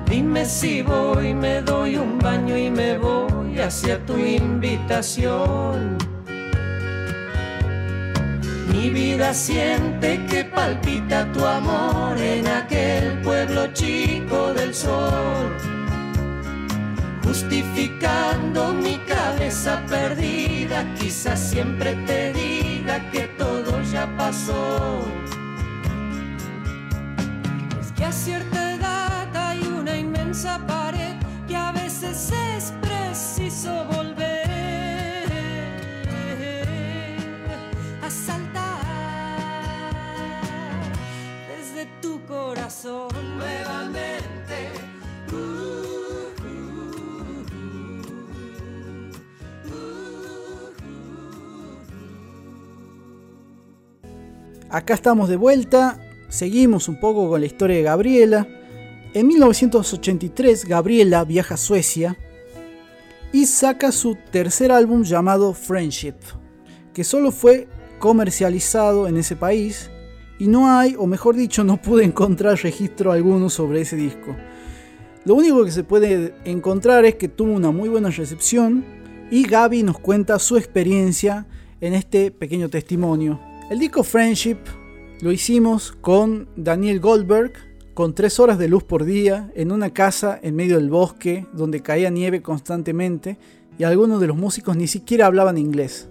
[0.09, 5.99] Dime si voy, me doy un baño y me voy hacia tu invitación.
[8.79, 15.57] Mi vida siente que palpita tu amor en aquel pueblo chico del sol
[17.25, 25.01] justificando mi cabeza perdida, quizás siempre te diga que todo ya pasó.
[27.81, 30.78] Es que a cierta edad hay una inmensa pared
[54.71, 58.47] Acá estamos de vuelta, seguimos un poco con la historia de Gabriela.
[59.15, 62.19] En 1983 Gabriela viaja a Suecia
[63.33, 66.17] y saca su tercer álbum llamado Friendship,
[66.93, 67.67] que solo fue
[67.99, 69.91] comercializado en ese país
[70.39, 74.37] y no hay, o mejor dicho, no pude encontrar registro alguno sobre ese disco.
[75.25, 78.85] Lo único que se puede encontrar es que tuvo una muy buena recepción
[79.31, 81.47] y Gaby nos cuenta su experiencia
[81.81, 83.48] en este pequeño testimonio.
[83.71, 84.57] El disco Friendship
[85.21, 87.53] lo hicimos con Daniel Goldberg,
[87.93, 91.83] con 3 horas de luz por día, en una casa en medio del bosque donde
[91.83, 93.37] caía nieve constantemente
[93.79, 96.09] y algunos de los músicos ni siquiera hablaban inglés.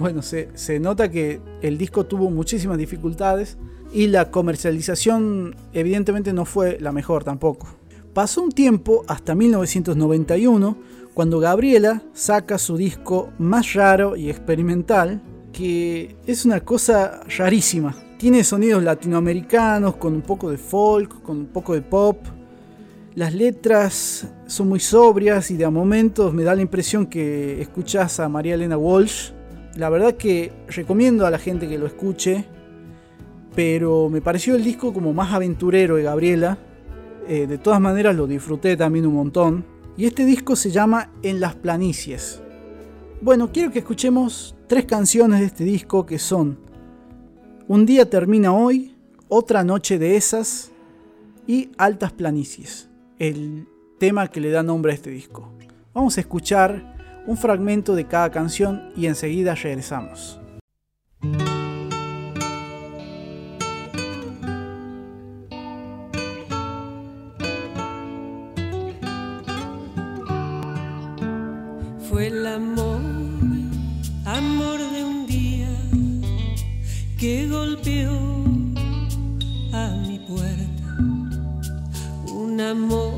[0.00, 3.58] Bueno, se nota que el disco tuvo muchísimas dificultades
[3.92, 7.68] y la comercialización evidentemente no fue la mejor tampoco.
[8.12, 10.76] Pasó un tiempo hasta 1991
[11.14, 17.94] cuando Gabriela saca su disco más raro y experimental, que es una cosa rarísima.
[18.18, 22.18] Tiene sonidos latinoamericanos con un poco de folk, con un poco de pop.
[23.14, 28.20] Las letras son muy sobrias y de a momentos me da la impresión que escuchas
[28.20, 29.32] a María Elena Walsh.
[29.76, 32.44] La verdad que recomiendo a la gente que lo escuche,
[33.54, 36.58] pero me pareció el disco como más aventurero de Gabriela.
[37.28, 39.64] Eh, de todas maneras lo disfruté también un montón.
[39.96, 42.40] Y este disco se llama En las planicies.
[43.20, 46.56] Bueno, quiero que escuchemos tres canciones de este disco que son
[47.66, 48.96] Un día termina hoy,
[49.28, 50.70] Otra noche de esas
[51.46, 52.88] y Altas planicies,
[53.18, 53.66] el
[53.98, 55.50] tema que le da nombre a este disco.
[55.92, 60.40] Vamos a escuchar un fragmento de cada canción y enseguida regresamos.
[77.18, 78.12] Que golpeó
[79.72, 80.84] a mi puerta.
[82.32, 83.12] Un amor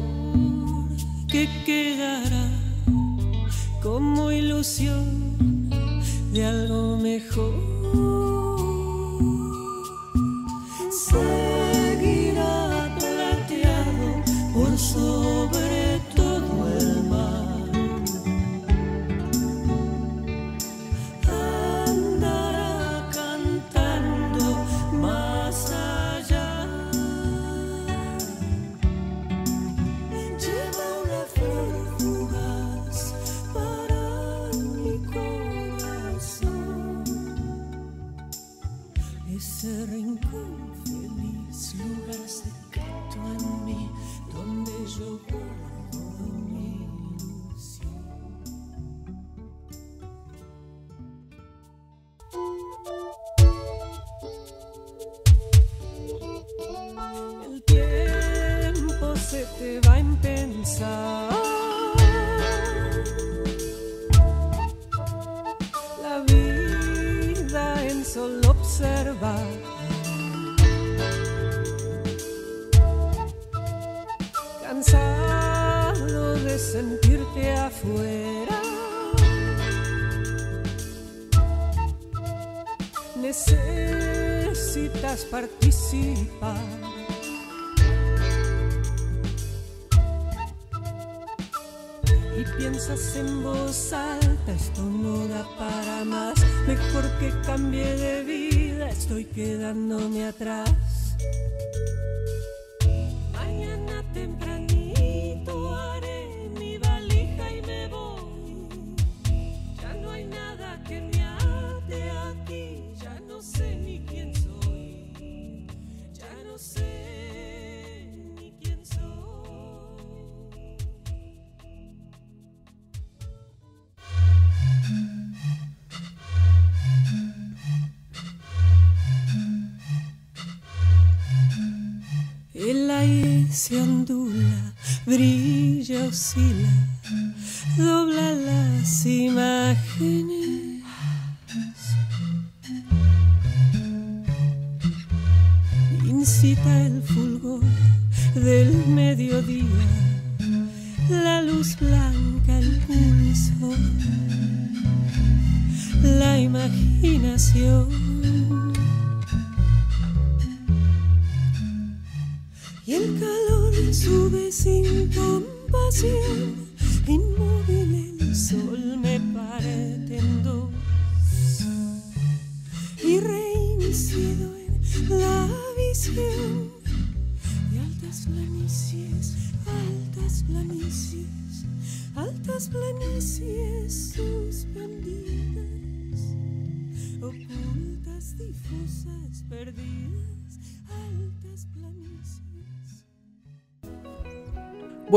[1.29, 2.49] que quedará
[3.83, 5.69] como ilusión
[6.33, 8.30] de algo mejor.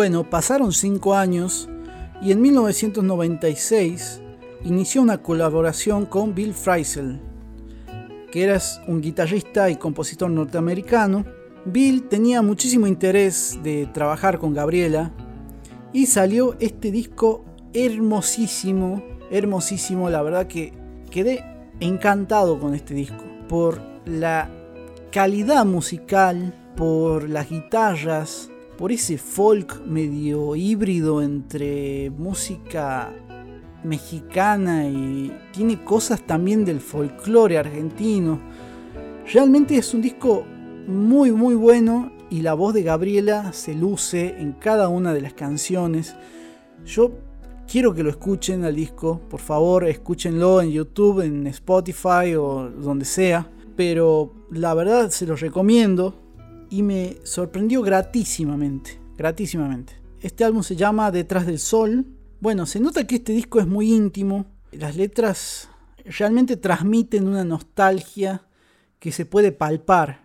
[0.03, 1.69] Bueno, pasaron 5 años
[2.21, 4.19] y en 1996
[4.65, 7.21] inició una colaboración con Bill Frisell,
[8.29, 11.23] que era un guitarrista y compositor norteamericano.
[11.63, 15.13] Bill tenía muchísimo interés de trabajar con Gabriela
[15.93, 19.01] y salió este disco hermosísimo,
[19.31, 20.73] hermosísimo, la verdad que
[21.11, 21.45] quedé
[21.79, 24.49] encantado con este disco por la
[25.13, 28.49] calidad musical, por las guitarras,
[28.83, 33.13] por ese folk medio híbrido entre música
[33.81, 38.41] mexicana y tiene cosas también del folclore argentino.
[39.31, 40.43] Realmente es un disco
[40.85, 45.33] muy muy bueno y la voz de Gabriela se luce en cada una de las
[45.33, 46.13] canciones.
[46.85, 47.13] Yo
[47.71, 53.05] quiero que lo escuchen al disco, por favor escúchenlo en YouTube, en Spotify o donde
[53.05, 53.49] sea.
[53.77, 56.22] Pero la verdad se los recomiendo
[56.73, 59.93] y me sorprendió gratísimamente, gratísimamente.
[60.21, 62.03] Este álbum se llama Detrás del Sol.
[62.39, 64.47] Bueno, se nota que este disco es muy íntimo.
[64.71, 65.69] Las letras
[66.03, 68.47] realmente transmiten una nostalgia
[68.97, 70.23] que se puede palpar.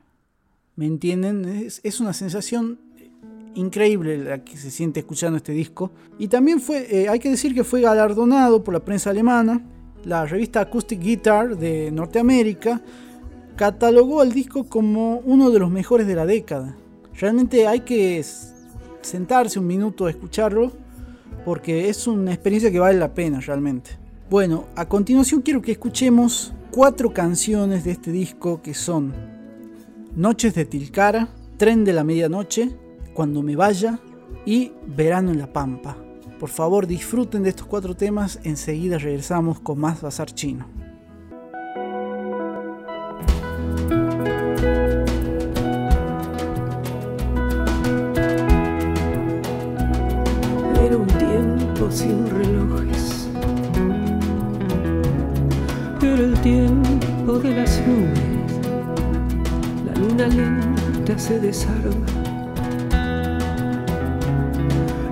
[0.75, 1.45] ¿Me entienden?
[1.45, 2.81] Es, una sensación
[3.55, 5.91] increíble la que se siente escuchando este disco.
[6.19, 9.63] Y también fue, eh, hay que decir que fue galardonado por la prensa alemana.
[10.03, 12.81] La revista Acoustic Guitar de Norteamérica
[13.59, 16.77] catalogó el disco como uno de los mejores de la década.
[17.15, 18.25] Realmente hay que
[19.03, 20.71] sentarse un minuto a escucharlo
[21.45, 23.91] porque es una experiencia que vale la pena realmente.
[24.31, 29.13] Bueno, a continuación quiero que escuchemos cuatro canciones de este disco que son
[30.15, 32.71] Noches de Tilcara, Tren de la Medianoche,
[33.13, 33.99] Cuando me vaya
[34.47, 35.97] y Verano en la Pampa.
[36.39, 40.88] Por favor disfruten de estos cuatro temas, enseguida regresamos con más Bazar Chino.
[51.91, 53.29] Sin relojes.
[56.03, 58.53] Era el tiempo de las nubes.
[59.87, 62.07] La luna lenta se desarma.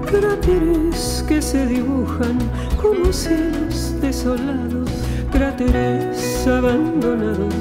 [0.06, 2.38] Cráteres que se dibujan
[2.80, 4.90] como cielos desolados.
[5.32, 7.54] Cráteres abandonados.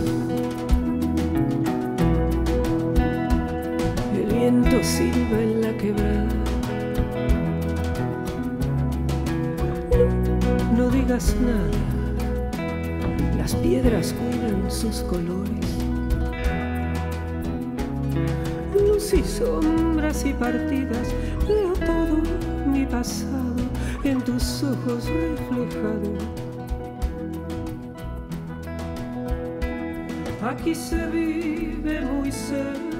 [4.13, 6.44] El viento silba en la quebrada.
[11.07, 11.69] Nada.
[13.37, 15.65] Las piedras cuidan sus colores.
[18.73, 21.13] Luz y sombras y partidas,
[21.47, 22.23] veo todo
[22.65, 23.55] mi pasado
[24.03, 26.13] en tus ojos reflejado.
[30.41, 32.94] Aquí se vive muy cerca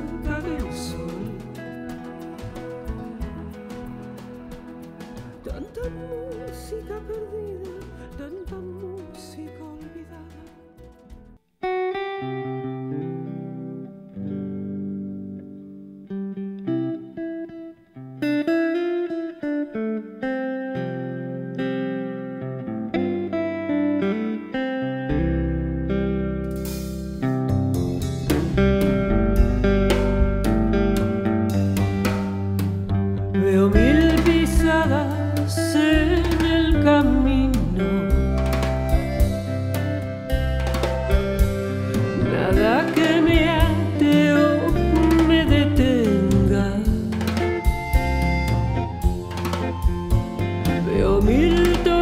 [50.97, 51.94] 有 mil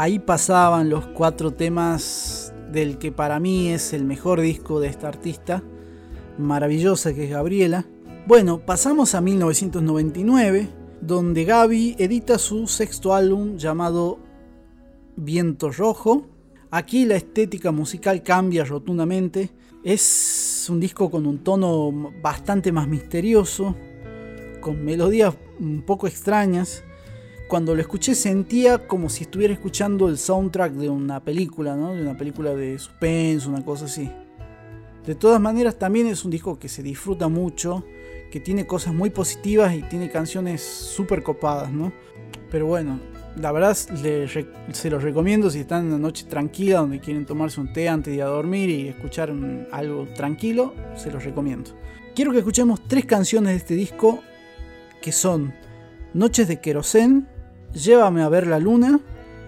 [0.00, 5.08] Ahí pasaban los cuatro temas del que para mí es el mejor disco de esta
[5.08, 5.64] artista,
[6.38, 7.84] maravillosa que es Gabriela.
[8.24, 10.68] Bueno, pasamos a 1999,
[11.00, 14.20] donde Gaby edita su sexto álbum llamado
[15.16, 16.28] Viento Rojo.
[16.70, 19.50] Aquí la estética musical cambia rotundamente.
[19.82, 23.74] Es un disco con un tono bastante más misterioso,
[24.60, 26.84] con melodías un poco extrañas.
[27.48, 31.94] Cuando lo escuché sentía como si estuviera escuchando el soundtrack de una película, ¿no?
[31.94, 34.10] De una película de suspense, una cosa así.
[35.06, 37.86] De todas maneras también es un disco que se disfruta mucho,
[38.30, 41.90] que tiene cosas muy positivas y tiene canciones súper copadas, ¿no?
[42.50, 43.00] Pero bueno,
[43.40, 47.72] la verdad se los recomiendo si están en una noche tranquila donde quieren tomarse un
[47.72, 49.32] té antes de ir a dormir y escuchar
[49.72, 51.70] algo tranquilo, se los recomiendo.
[52.14, 54.22] Quiero que escuchemos tres canciones de este disco
[55.00, 55.54] que son
[56.12, 57.26] Noches de Querosén,
[57.74, 58.98] Llévame a ver la luna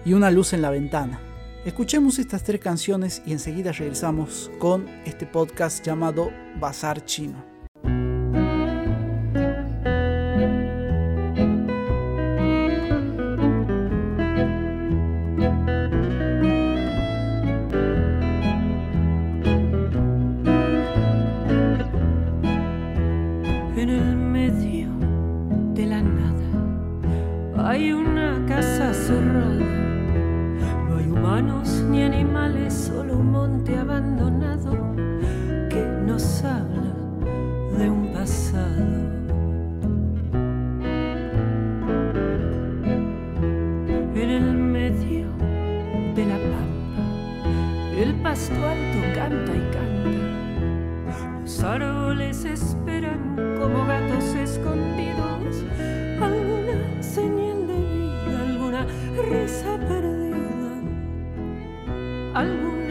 [0.05, 1.19] y Una luz en la ventana.
[1.65, 7.43] Escuchemos estas tres canciones y enseguida regresamos con este podcast llamado Bazar Chino.
[23.75, 24.89] En el medio
[25.73, 28.00] de la nada hay una
[33.41, 34.71] monte abandonado
[35.67, 36.93] que nos habla
[37.75, 38.85] de un pasado.
[44.21, 45.25] En el medio
[46.15, 47.05] de la pampa,
[48.03, 51.41] el pasto alto canta y canta.
[51.41, 53.23] Los árboles esperan
[53.59, 55.55] como gatos escondidos
[56.21, 58.85] alguna señal de vida, alguna
[59.31, 60.73] risa perdida,
[62.35, 62.90] alguna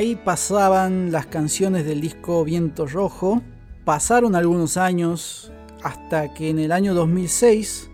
[0.00, 3.42] ahí pasaban las canciones del disco Viento Rojo.
[3.84, 7.90] Pasaron algunos años hasta que en el año 2006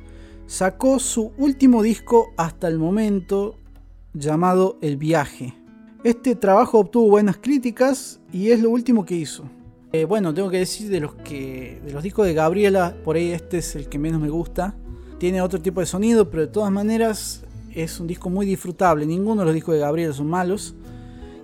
[0.47, 3.59] sacó su último disco hasta el momento
[4.15, 5.55] llamado El Viaje.
[6.05, 9.43] Este trabajo obtuvo buenas críticas y es lo último que hizo.
[9.93, 13.33] Eh, bueno, tengo que decir de los que de los discos de Gabriela, por ahí
[13.33, 14.77] este es el que menos me gusta.
[15.19, 17.43] Tiene otro tipo de sonido, pero de todas maneras
[17.75, 19.07] es un disco muy disfrutable.
[19.07, 20.77] Ninguno de los discos de Gabriela son malos.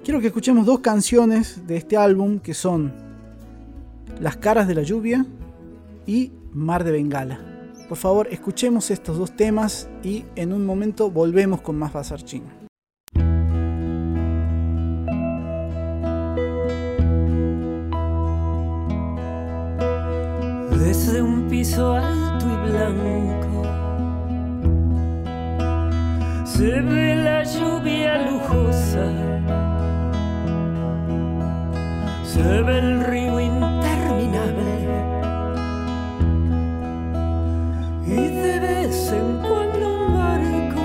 [0.05, 2.93] Quiero que escuchemos dos canciones de este álbum que son
[4.21, 5.25] Las caras de la lluvia
[6.07, 7.41] y Mar de Bengala.
[7.89, 12.63] Por favor, escuchemos estos dos temas y en un momento volvemos con más Bazar Chino.
[20.93, 23.63] desde un piso alto y blanco.
[26.45, 29.07] Se ve la lluvia lujosa,
[32.33, 34.73] se ve el río interminable.
[38.07, 40.83] Y de vez en cuando un barco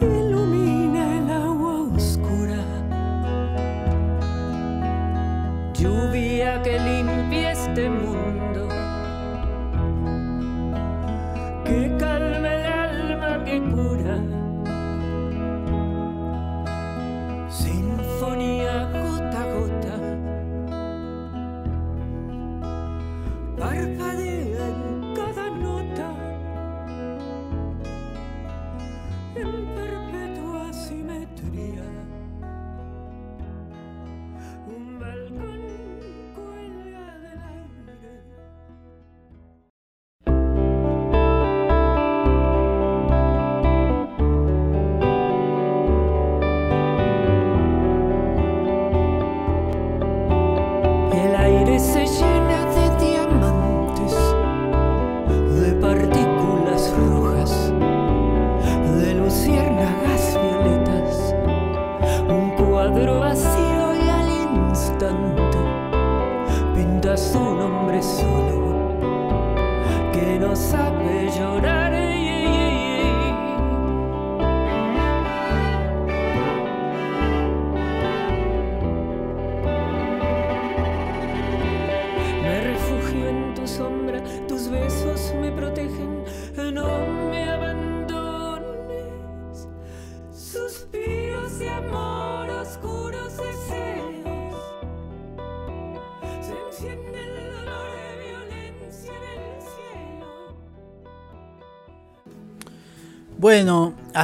[0.00, 2.60] ilumina el agua oscura.
[5.74, 8.13] Lluvia que limpie este mundo,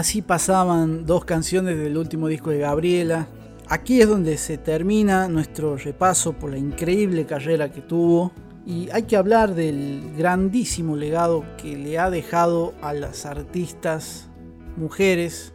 [0.01, 3.29] así pasaban dos canciones del último disco de Gabriela.
[3.69, 8.33] Aquí es donde se termina nuestro repaso por la increíble carrera que tuvo.
[8.65, 14.31] Y hay que hablar del grandísimo legado que le ha dejado a las artistas
[14.79, 15.53] mujeres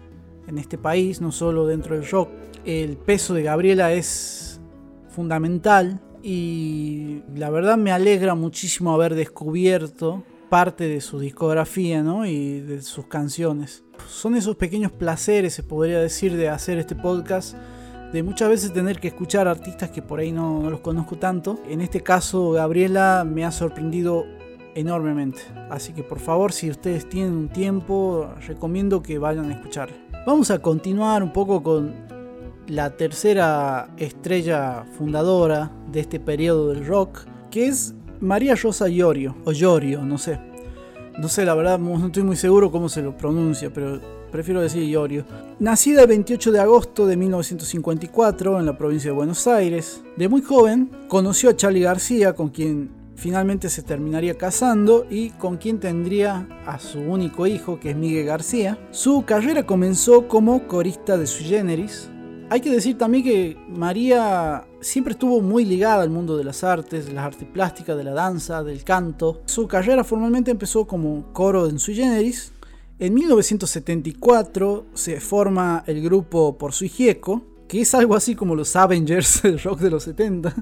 [0.47, 2.29] en este país, no solo dentro del rock.
[2.65, 4.61] El peso de Gabriela es
[5.09, 12.27] fundamental y la verdad me alegra muchísimo haber descubierto parte de su discografía ¿no?
[12.27, 13.84] y de sus canciones.
[14.07, 17.55] Son esos pequeños placeres, se podría decir, de hacer este podcast,
[18.13, 21.59] de muchas veces tener que escuchar artistas que por ahí no, no los conozco tanto.
[21.67, 24.25] En este caso, Gabriela me ha sorprendido
[24.75, 25.41] enormemente.
[25.69, 29.89] Así que por favor, si ustedes tienen un tiempo, recomiendo que vayan a escuchar.
[30.27, 31.93] Vamos a continuar un poco con
[32.67, 39.51] la tercera estrella fundadora de este periodo del rock, que es María Rosa Llorio, o
[39.51, 40.39] Llorio, no sé.
[41.17, 44.01] No sé, la verdad, no estoy muy seguro cómo se lo pronuncia, pero
[44.31, 45.25] prefiero decir Llorio.
[45.59, 50.41] Nacida el 28 de agosto de 1954 en la provincia de Buenos Aires, de muy
[50.41, 56.49] joven conoció a Charlie García, con quien finalmente se terminaría casando y con quien tendría
[56.65, 58.77] a su único hijo, que es Miguel García.
[58.91, 62.09] Su carrera comenzó como corista de Sui Generis,
[62.49, 67.07] hay que decir también que María siempre estuvo muy ligada al mundo de las artes,
[67.07, 69.41] de las artes plásticas, de la danza, del canto.
[69.45, 72.53] Su carrera formalmente empezó como coro en sui generis.
[72.99, 78.75] En 1974 se forma el grupo Por Sui Gieco, que es algo así como los
[78.75, 80.53] Avengers del rock de los 70.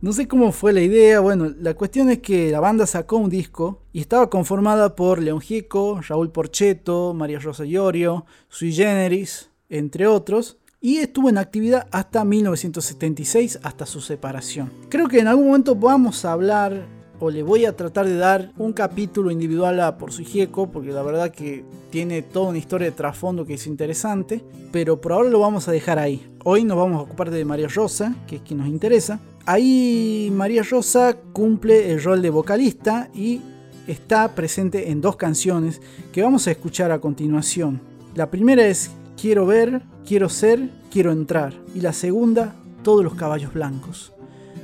[0.00, 3.30] No sé cómo fue la idea, bueno, la cuestión es que la banda sacó un
[3.30, 10.06] disco y estaba conformada por León Gieco, Raúl Porcheto, María Rosa Llorio, Sui Generis, entre
[10.06, 14.70] otros y estuvo en actividad hasta 1976, hasta su separación.
[14.88, 16.86] Creo que en algún momento vamos a hablar
[17.18, 20.92] o le voy a tratar de dar un capítulo individual a Por su Gieco, porque
[20.92, 25.28] la verdad que tiene toda una historia de trasfondo que es interesante, pero por ahora
[25.28, 26.24] lo vamos a dejar ahí.
[26.44, 29.18] Hoy nos vamos a ocupar de María Rosa, que es quien nos interesa.
[29.44, 33.40] Ahí María Rosa cumple el rol de vocalista y
[33.88, 35.80] está presente en dos canciones
[36.12, 37.80] que vamos a escuchar a continuación.
[38.14, 41.54] La primera es Quiero ver, quiero ser, quiero entrar.
[41.74, 44.12] Y la segunda, Todos los caballos blancos.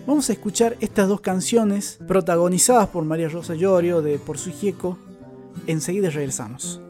[0.07, 4.97] Vamos a escuchar estas dos canciones protagonizadas por María Rosa Llorio de Por su Gieco.
[5.67, 6.81] Enseguida regresamos.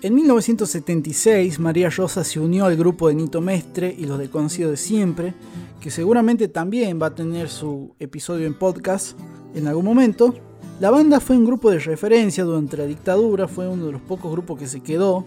[0.00, 4.76] En 1976, María Rosa se unió al grupo de Nito Mestre y los desconocidos de
[4.76, 5.34] siempre,
[5.80, 9.18] que seguramente también va a tener su episodio en podcast
[9.56, 10.36] en algún momento.
[10.78, 14.30] La banda fue un grupo de referencia durante la dictadura, fue uno de los pocos
[14.30, 15.24] grupos que se quedó.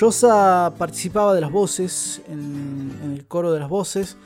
[0.00, 4.16] Rosa participaba de las voces, en, el coro de las voces,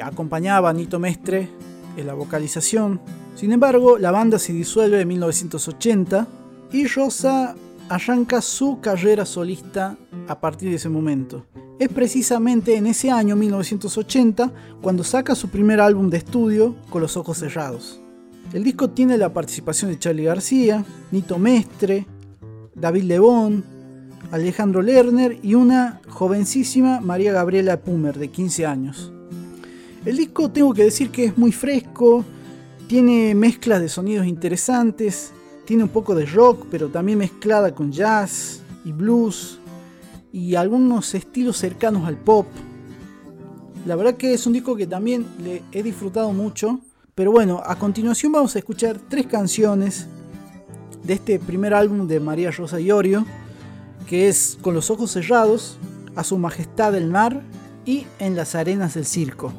[0.00, 1.50] acompañaba a Nito Mestre
[1.98, 3.02] en la vocalización.
[3.34, 6.26] Sin embargo, la banda se disuelve en 1980
[6.72, 7.54] y Rosa
[7.88, 9.96] arranca su carrera solista
[10.28, 11.46] a partir de ese momento.
[11.78, 17.16] Es precisamente en ese año 1980 cuando saca su primer álbum de estudio con los
[17.16, 18.00] ojos cerrados.
[18.52, 22.06] El disco tiene la participación de Charlie García, Nito Mestre,
[22.74, 23.64] David Lebón,
[24.30, 29.12] Alejandro Lerner y una jovencísima María Gabriela Pumer de 15 años.
[30.04, 32.24] El disco tengo que decir que es muy fresco,
[32.86, 35.32] tiene mezclas de sonidos interesantes,
[35.66, 39.58] tiene un poco de rock, pero también mezclada con jazz y blues
[40.32, 42.46] y algunos estilos cercanos al pop.
[43.84, 46.80] La verdad que es un disco que también le he disfrutado mucho.
[47.14, 50.06] Pero bueno, a continuación vamos a escuchar tres canciones
[51.02, 53.24] de este primer álbum de María Rosa Iorio,
[54.06, 55.78] que es Con los ojos cerrados,
[56.14, 57.42] A su majestad el mar
[57.84, 59.52] y En las arenas del circo.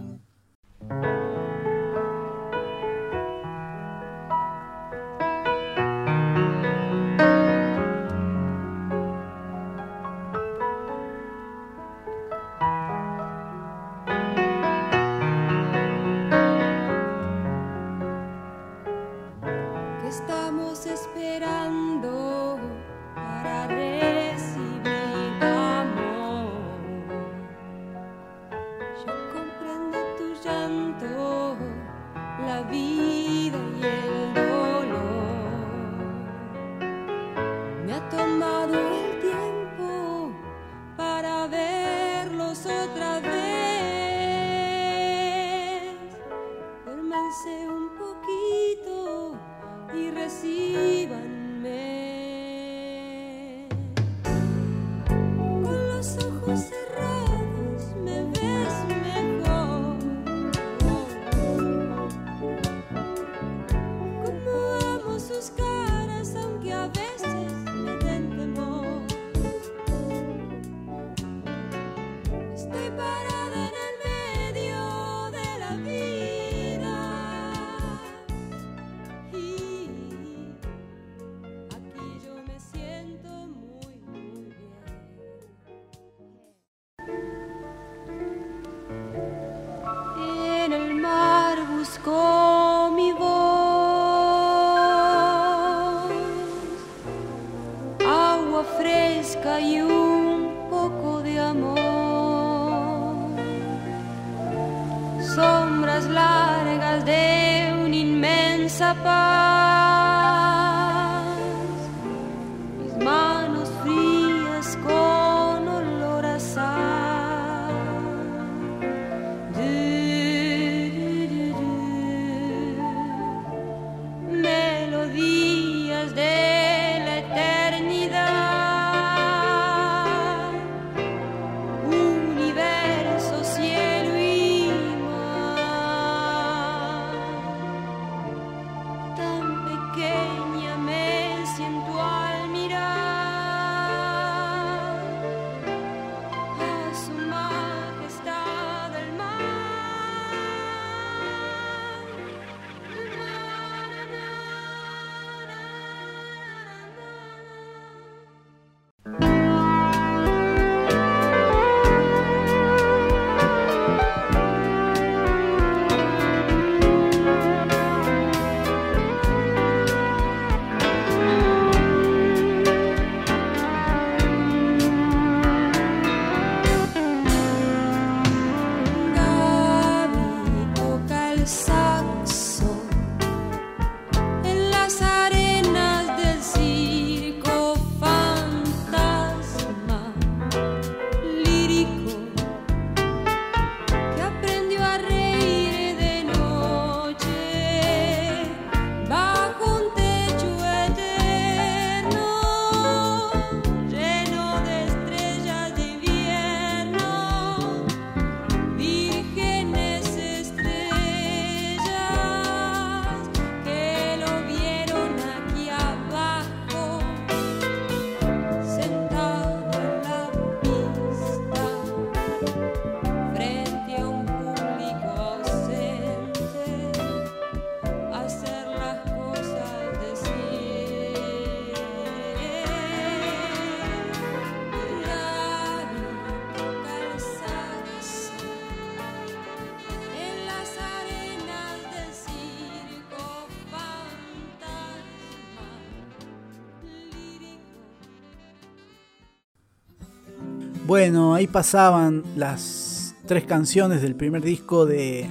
[251.09, 255.29] Bueno, ahí pasaban las tres canciones del primer disco de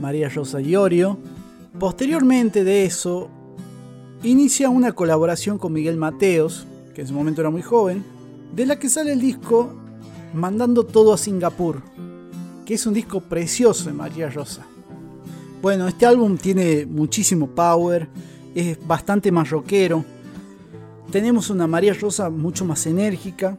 [0.00, 1.18] María Rosa Iorio.
[1.76, 3.28] Posteriormente de eso,
[4.22, 8.04] inicia una colaboración con Miguel Mateos, que en ese momento era muy joven,
[8.54, 9.74] de la que sale el disco
[10.34, 11.82] Mandando todo a Singapur,
[12.64, 14.64] que es un disco precioso de María Rosa.
[15.60, 18.08] Bueno, este álbum tiene muchísimo power,
[18.54, 20.04] es bastante más rockero.
[21.10, 23.58] Tenemos una María Rosa mucho más enérgica,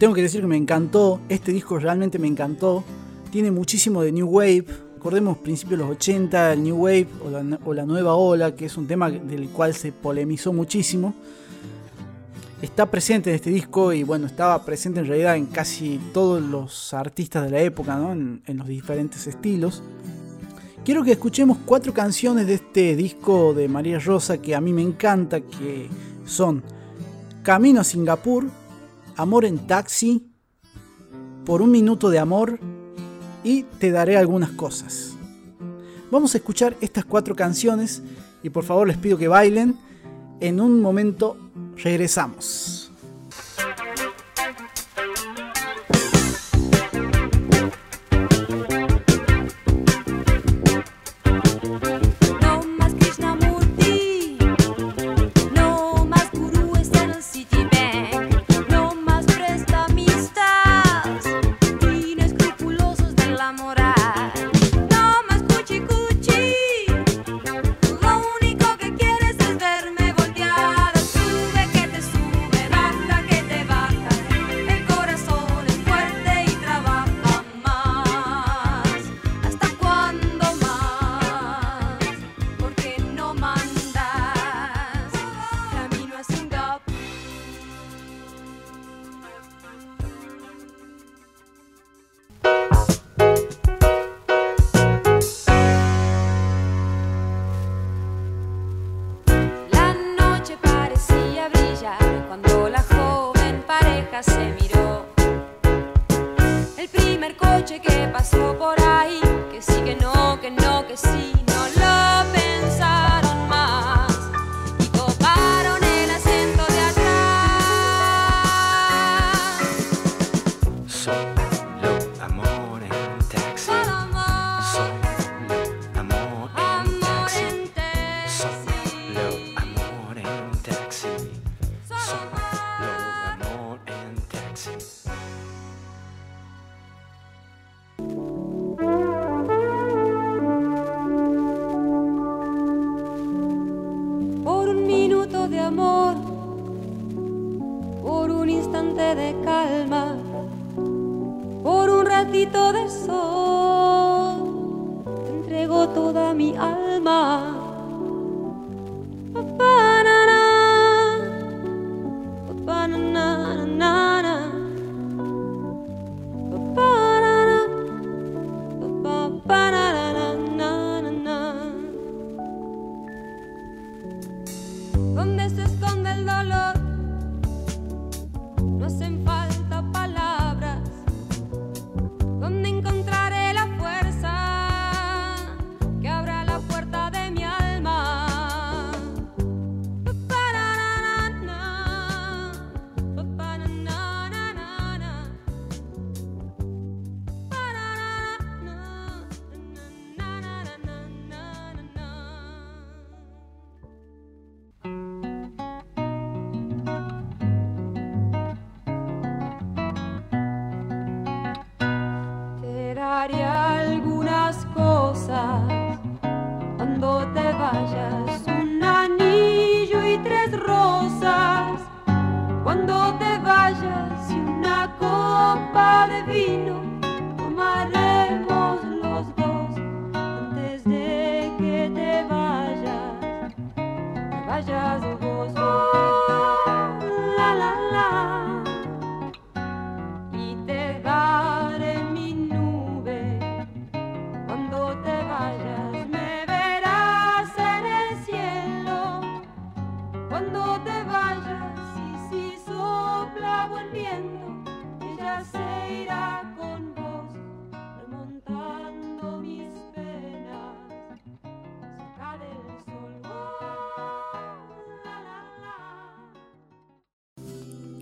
[0.00, 2.82] tengo que decir que me encantó, este disco realmente me encantó.
[3.30, 4.64] Tiene muchísimo de New Wave.
[4.94, 7.06] Recordemos principios de los 80, el New Wave
[7.62, 11.14] o la, nueva ola, que es un tema del cual se polemizó muchísimo.
[12.62, 16.94] Está presente en este disco y bueno, estaba presente en realidad en casi todos los
[16.94, 19.82] artistas de la época, en, en los diferentes estilos.
[20.82, 24.80] Quiero que escuchemos cuatro canciones de este disco de María Rosa que a mí me
[24.80, 25.90] encanta, que
[26.24, 26.62] son
[27.42, 28.46] Camino a Singapur,
[29.20, 30.32] Amor en taxi,
[31.44, 32.58] Por un minuto de amor
[33.44, 35.14] y Te daré algunas cosas.
[36.10, 38.02] Vamos a escuchar estas cuatro canciones
[38.42, 39.76] y por favor les pido que bailen.
[40.40, 41.36] En un momento
[41.76, 42.89] regresamos.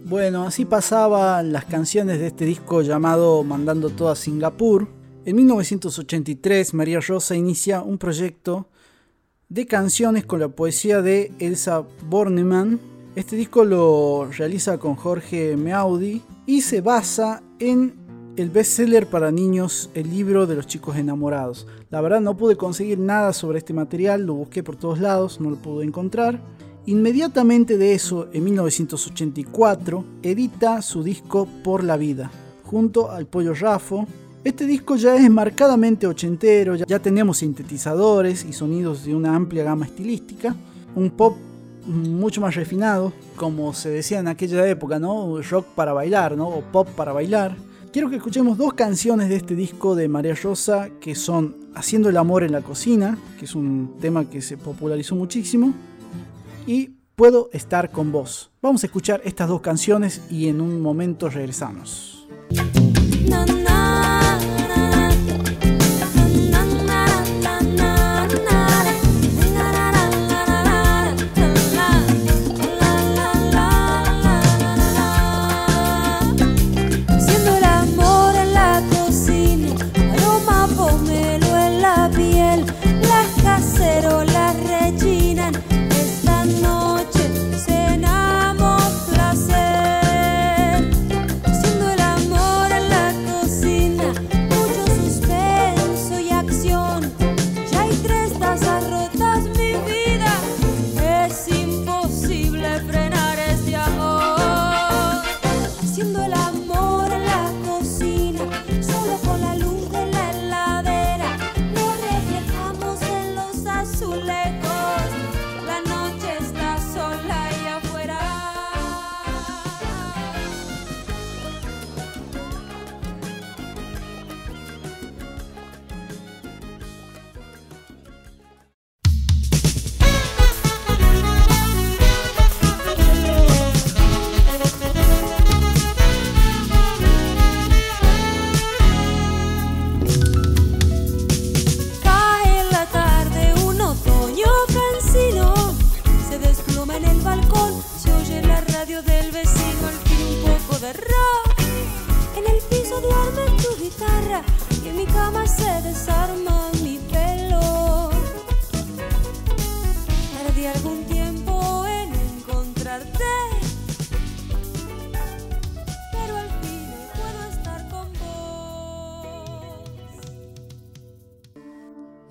[0.08, 4.88] Bueno, así pasaban las canciones de este disco llamado Mandando todo a Singapur.
[5.26, 8.68] En 1983 María Rosa inicia un proyecto
[9.50, 12.80] de canciones con la poesía de Elsa Bornemann.
[13.16, 17.92] Este disco lo realiza con Jorge Meaudi y se basa en
[18.36, 21.66] el bestseller para niños, el libro de los chicos enamorados.
[21.90, 25.50] La verdad no pude conseguir nada sobre este material, lo busqué por todos lados, no
[25.50, 26.40] lo pude encontrar.
[26.88, 32.30] Inmediatamente de eso, en 1984, edita su disco Por la Vida,
[32.64, 34.06] junto al Pollo Rafo.
[34.42, 39.84] Este disco ya es marcadamente ochentero, ya tenemos sintetizadores y sonidos de una amplia gama
[39.84, 40.56] estilística,
[40.96, 41.36] un pop
[41.84, 45.42] mucho más refinado, como se decía en aquella época, ¿no?
[45.42, 46.48] Rock para bailar, ¿no?
[46.48, 47.54] O pop para bailar.
[47.92, 52.16] Quiero que escuchemos dos canciones de este disco de María Rosa, que son Haciendo el
[52.16, 55.74] amor en la cocina, que es un tema que se popularizó muchísimo,
[56.66, 58.52] y Puedo estar con vos.
[58.62, 62.28] Vamos a escuchar estas dos canciones y en un momento regresamos.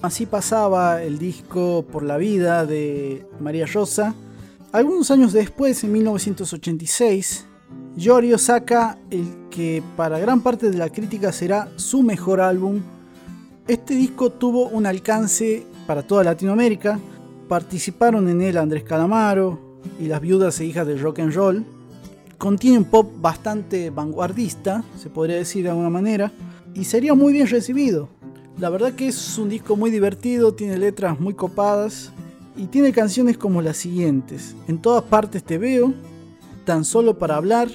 [0.07, 4.15] Así pasaba el disco Por la vida de María Rosa.
[4.71, 7.45] Algunos años después, en 1986,
[7.97, 12.79] Yorio saca el que para gran parte de la crítica será su mejor álbum.
[13.67, 16.97] Este disco tuvo un alcance para toda Latinoamérica.
[17.49, 19.59] Participaron en él Andrés Calamaro
[19.99, 21.65] y las viudas e hijas del rock and roll.
[22.37, 26.31] Contiene un pop bastante vanguardista, se podría decir de alguna manera,
[26.73, 28.07] y sería muy bien recibido.
[28.57, 32.13] La verdad que es un disco muy divertido, tiene letras muy copadas
[32.55, 34.55] y tiene canciones como las siguientes.
[34.69, 35.93] En todas partes te veo,
[36.63, 37.67] tan solo para hablar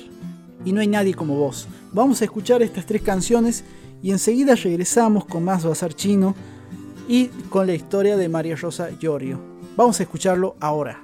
[0.64, 1.68] y no hay nadie como vos.
[1.92, 3.62] Vamos a escuchar estas tres canciones
[4.02, 6.34] y enseguida regresamos con más Bazar Chino
[7.08, 9.40] y con la historia de María Rosa Llorio.
[9.76, 11.02] Vamos a escucharlo ahora.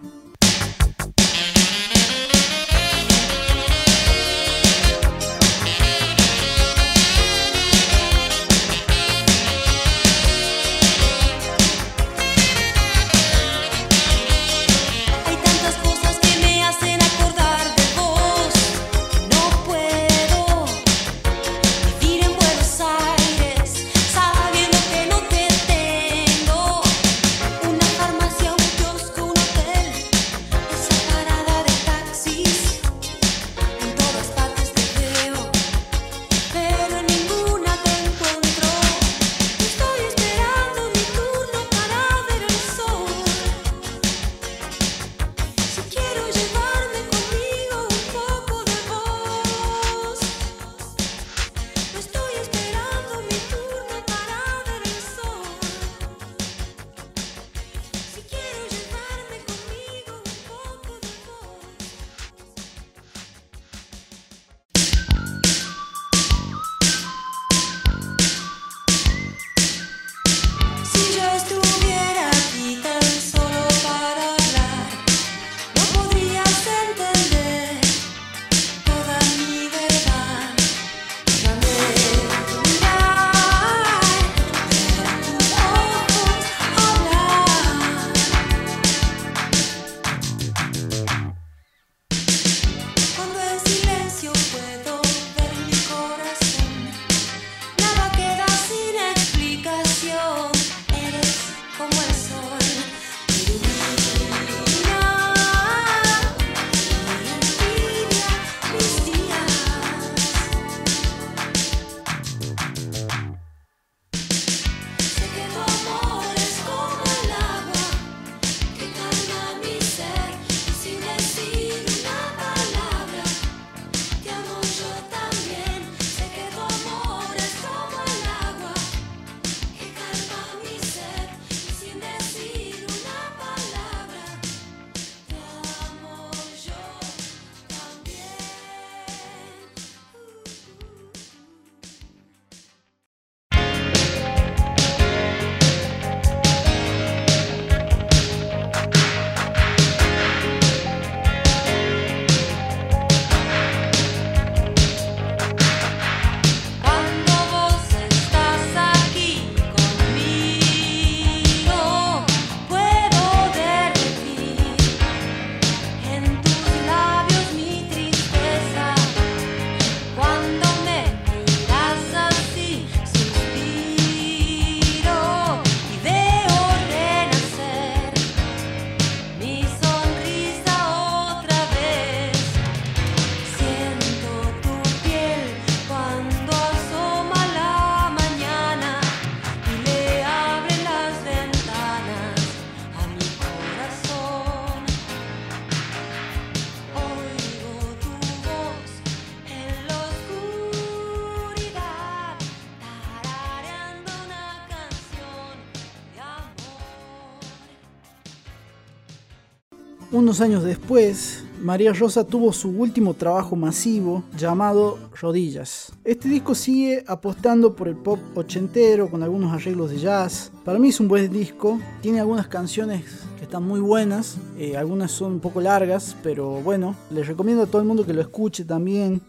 [210.19, 215.93] Unos años después, María Rosa tuvo su último trabajo masivo llamado Rodillas.
[216.03, 220.51] Este disco sigue apostando por el pop ochentero con algunos arreglos de jazz.
[220.65, 223.05] Para mí es un buen disco, tiene algunas canciones
[223.39, 227.67] que están muy buenas, eh, algunas son un poco largas, pero bueno, les recomiendo a
[227.67, 229.21] todo el mundo que lo escuche también.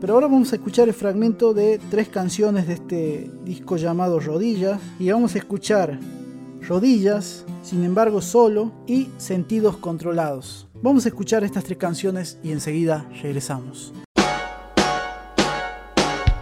[0.00, 4.80] Pero ahora vamos a escuchar el fragmento de tres canciones de este disco llamado Rodillas
[5.00, 5.98] y vamos a escuchar
[6.66, 10.68] Rodillas, sin embargo solo y Sentidos controlados.
[10.74, 13.92] Vamos a escuchar estas tres canciones y enseguida regresamos.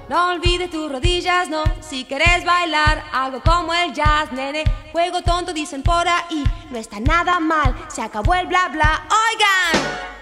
[0.09, 4.63] No olvides tus rodillas, no, si querés bailar algo como el jazz, nene.
[4.93, 9.09] Juego tonto, dicen por ahí, no está nada mal, se acabó el bla bla.
[9.11, 10.16] Oigan.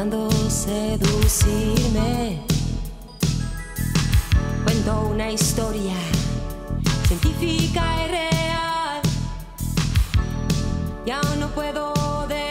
[0.00, 2.40] intentando seducirme.
[4.64, 5.94] Cuento una historia
[7.06, 9.02] científica y real.
[11.04, 11.92] Ya no puedo
[12.28, 12.49] de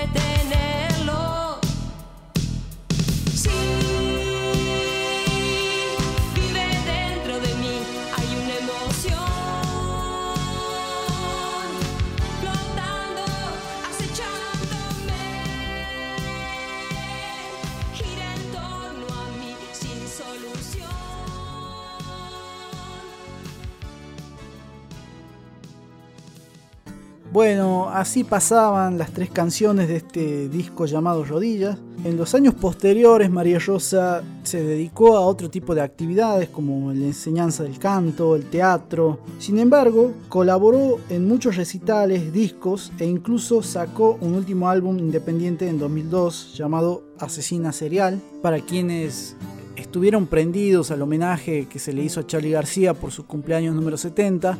[27.39, 31.77] Bueno, así pasaban las tres canciones de este disco llamado Rodillas.
[32.03, 37.05] En los años posteriores María Rosa se dedicó a otro tipo de actividades como la
[37.05, 39.21] enseñanza del canto, el teatro.
[39.37, 45.79] Sin embargo, colaboró en muchos recitales, discos e incluso sacó un último álbum independiente en
[45.79, 48.19] 2002 llamado Asesina Serial.
[48.41, 49.37] Para quienes
[49.77, 53.95] estuvieron prendidos al homenaje que se le hizo a Charlie García por su cumpleaños número
[53.95, 54.57] 70,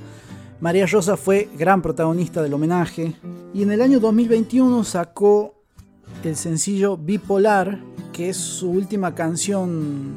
[0.62, 3.14] María Rosa fue gran protagonista del homenaje
[3.54, 5.56] y en el año 2021 sacó
[6.22, 7.80] el sencillo Bipolar,
[8.12, 10.16] que es su última canción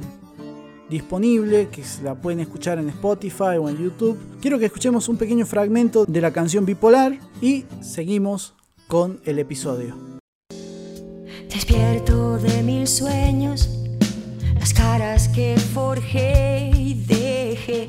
[0.91, 4.19] disponible, que la pueden escuchar en Spotify o en YouTube.
[4.41, 8.55] Quiero que escuchemos un pequeño fragmento de la canción Bipolar y seguimos
[8.89, 9.97] con el episodio.
[11.49, 13.71] Despierto de mil sueños,
[14.59, 17.89] las caras que forjé y dejé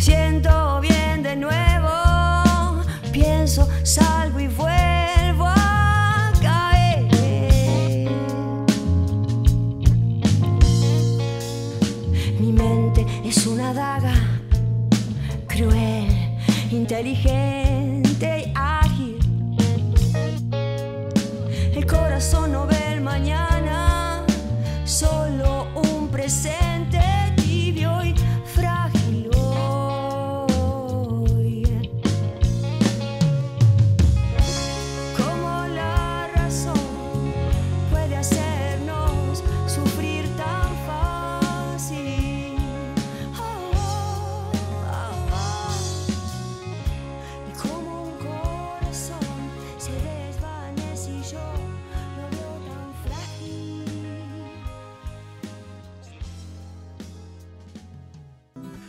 [0.00, 1.90] Siento bien de nuevo,
[3.12, 7.04] pienso, salgo y vuelvo a caer.
[12.40, 14.14] Mi mente es una daga
[15.46, 16.08] cruel,
[16.70, 19.18] inteligente y ágil.
[21.74, 24.24] El corazón no ve el mañana,
[24.86, 26.59] solo un presente.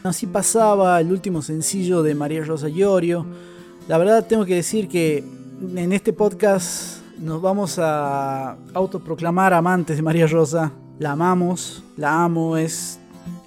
[0.04, 3.24] Así pasaba el último sencillo de María Rosa Llorio.
[3.88, 5.24] La verdad tengo que decir que
[5.76, 10.72] en este podcast nos vamos a autoproclamar amantes de María Rosa.
[10.98, 13.00] La amamos, la amo, es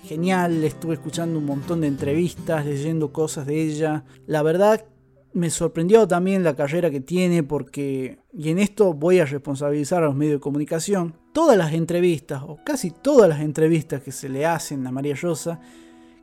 [0.05, 0.63] genial.
[0.63, 4.05] Estuve escuchando un montón de entrevistas, leyendo cosas de ella.
[4.29, 4.87] La verdad
[5.33, 10.07] me sorprendió también la carrera que tiene porque, y en esto voy a responsabilizar a
[10.07, 14.47] los medios de comunicación, todas las entrevistas, o casi todas las entrevistas que se le
[14.47, 15.61] hacen a María Rosa,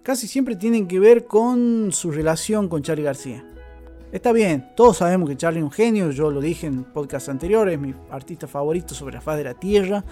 [0.03, 3.45] casi siempre tienen que ver con su relación con Charlie García.
[4.11, 7.75] Está bien, todos sabemos que Charlie es un genio, yo lo dije en podcast anteriores,
[7.75, 10.03] es mi artista favorito sobre la faz de la Tierra,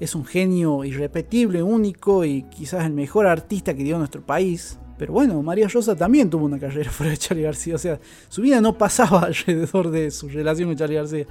[0.00, 4.78] es un genio irrepetible, único y quizás el mejor artista que dio nuestro país.
[4.98, 7.76] Pero bueno, María Rosa también tuvo una carrera fuera de Charlie García.
[7.76, 11.26] O sea, su vida no pasaba alrededor de su relación con Charlie García.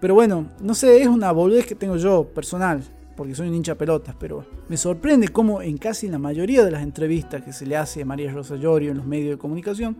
[0.00, 2.82] Pero bueno, no sé, es una boludez que tengo yo personal,
[3.16, 6.82] porque soy un hincha pelotas, pero me sorprende cómo en casi la mayoría de las
[6.82, 9.96] entrevistas que se le hace a María Rosa Llorio en los medios de comunicación,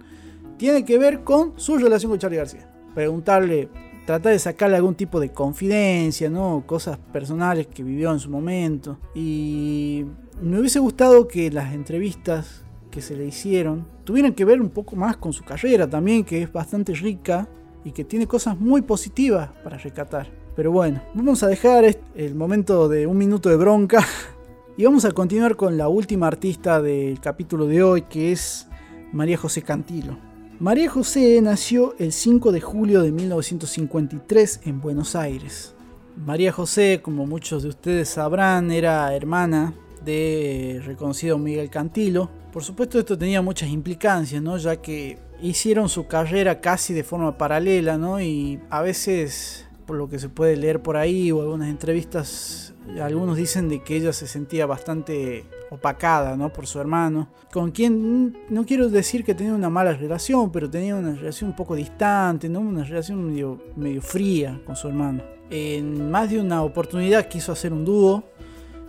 [0.56, 2.70] tiene que ver con su relación con Charlie García.
[2.94, 3.68] Preguntarle,
[4.06, 6.64] tratar de sacarle algún tipo de confidencia, ¿no?
[6.66, 8.98] Cosas personales que vivió en su momento.
[9.14, 10.04] Y
[10.40, 14.94] me hubiese gustado que las entrevistas que se le hicieron tuvieran que ver un poco
[14.94, 17.48] más con su carrera también, que es bastante rica
[17.84, 20.43] y que tiene cosas muy positivas para rescatar.
[20.56, 24.06] Pero bueno, vamos a dejar el momento de un minuto de bronca
[24.76, 28.68] y vamos a continuar con la última artista del capítulo de hoy, que es
[29.12, 30.16] María José Cantilo.
[30.60, 35.74] María José nació el 5 de julio de 1953 en Buenos Aires.
[36.16, 39.74] María José, como muchos de ustedes sabrán, era hermana
[40.04, 44.56] de reconocido Miguel Cantilo, por supuesto esto tenía muchas implicancias, ¿no?
[44.58, 48.20] ya que hicieron su carrera casi de forma paralela ¿no?
[48.20, 53.36] y a veces, por lo que se puede leer por ahí o algunas entrevistas, algunos
[53.36, 56.52] dicen de que ella se sentía bastante opacada ¿no?
[56.52, 60.96] por su hermano, con quien no quiero decir que tenía una mala relación, pero tenía
[60.96, 62.60] una relación un poco distante, ¿no?
[62.60, 65.22] una relación medio, medio fría con su hermano.
[65.50, 68.24] En más de una oportunidad quiso hacer un dúo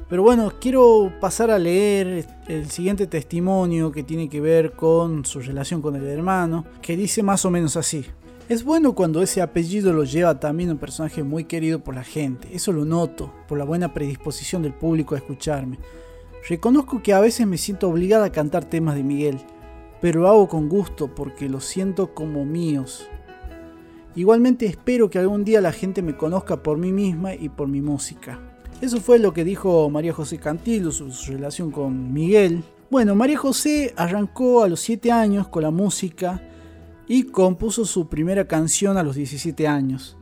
[0.07, 5.39] pero bueno, quiero pasar a leer el siguiente testimonio que tiene que ver con su
[5.39, 8.05] relación con el hermano, que dice más o menos así.
[8.47, 12.47] Es bueno cuando ese apellido lo lleva también un personaje muy querido por la gente,
[12.53, 15.79] eso lo noto, por la buena predisposición del público a escucharme.
[16.47, 19.39] Reconozco que a veces me siento obligada a cantar temas de Miguel,
[19.99, 23.07] pero lo hago con gusto porque los siento como míos.
[24.15, 27.81] Igualmente espero que algún día la gente me conozca por mí misma y por mi
[27.81, 28.39] música.
[28.79, 32.63] Eso fue lo que dijo María José Cantillo, su, su relación con Miguel.
[32.91, 36.43] Bueno, María José arrancó a los 7 años con la música
[37.07, 40.17] y compuso su primera canción a los 17 años.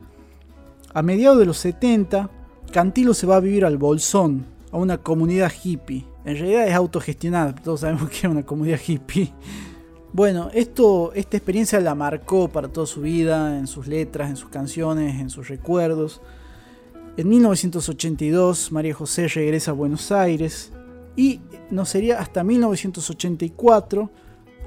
[0.92, 2.30] A mediados de los 70,
[2.72, 6.06] Cantilo se va a vivir al Bolsón, a una comunidad hippie.
[6.24, 9.32] En realidad es autogestionada, todos sabemos que es una comunidad hippie.
[10.12, 14.48] Bueno, esto, esta experiencia la marcó para toda su vida, en sus letras, en sus
[14.48, 16.20] canciones, en sus recuerdos.
[17.16, 20.72] En 1982 María José regresa a Buenos Aires
[21.16, 21.40] y
[21.70, 24.10] no sería hasta 1984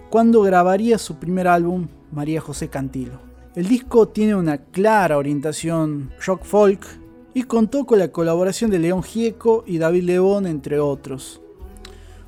[0.09, 3.19] cuando grabaría su primer álbum María José Cantilo.
[3.55, 6.85] El disco tiene una clara orientación rock folk
[7.33, 11.41] y contó con la colaboración de León Gieco y David León entre otros.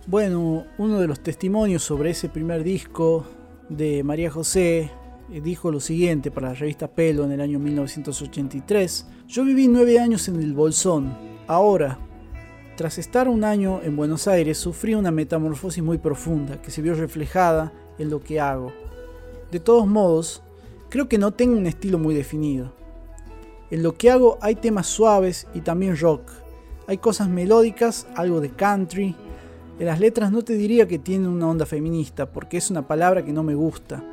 [0.07, 3.26] Bueno, uno de los testimonios sobre ese primer disco
[3.69, 4.91] de María José
[5.31, 9.06] eh, dijo lo siguiente para la revista Pelo en el año 1983.
[9.27, 11.15] Yo viví nueve años en el Bolsón.
[11.45, 11.99] Ahora,
[12.76, 16.95] tras estar un año en Buenos Aires, sufrí una metamorfosis muy profunda que se vio
[16.95, 18.72] reflejada en lo que hago.
[19.51, 20.43] De todos modos,
[20.89, 22.73] creo que no tengo un estilo muy definido.
[23.71, 26.31] En lo que hago hay temas suaves y también rock.
[26.88, 29.15] Hay cosas melódicas, algo de country.
[29.80, 33.23] En las letras no te diría que tiene una onda feminista, porque es una palabra
[33.23, 34.03] que no me gusta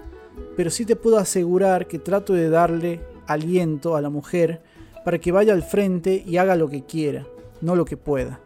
[0.57, 4.63] pero sí te puedo asegurar que trato de darle aliento a la mujer
[5.05, 7.27] para que vaya al frente y haga lo que quiera,
[7.61, 8.41] no lo que pueda.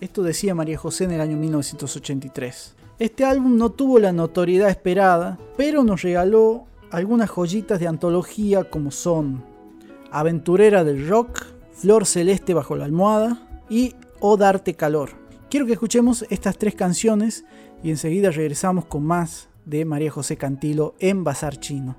[0.00, 2.75] Esto decía María José en el año 1983.
[2.98, 8.90] Este álbum no tuvo la notoriedad esperada, pero nos regaló algunas joyitas de antología como
[8.90, 9.44] son
[10.10, 15.10] Aventurera del Rock, Flor Celeste bajo la almohada y O Darte Calor.
[15.50, 17.44] Quiero que escuchemos estas tres canciones
[17.82, 21.96] y enseguida regresamos con más de María José Cantilo en Bazar Chino.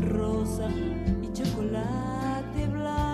[0.00, 0.68] Rosa
[1.22, 3.05] y chocolate blanco.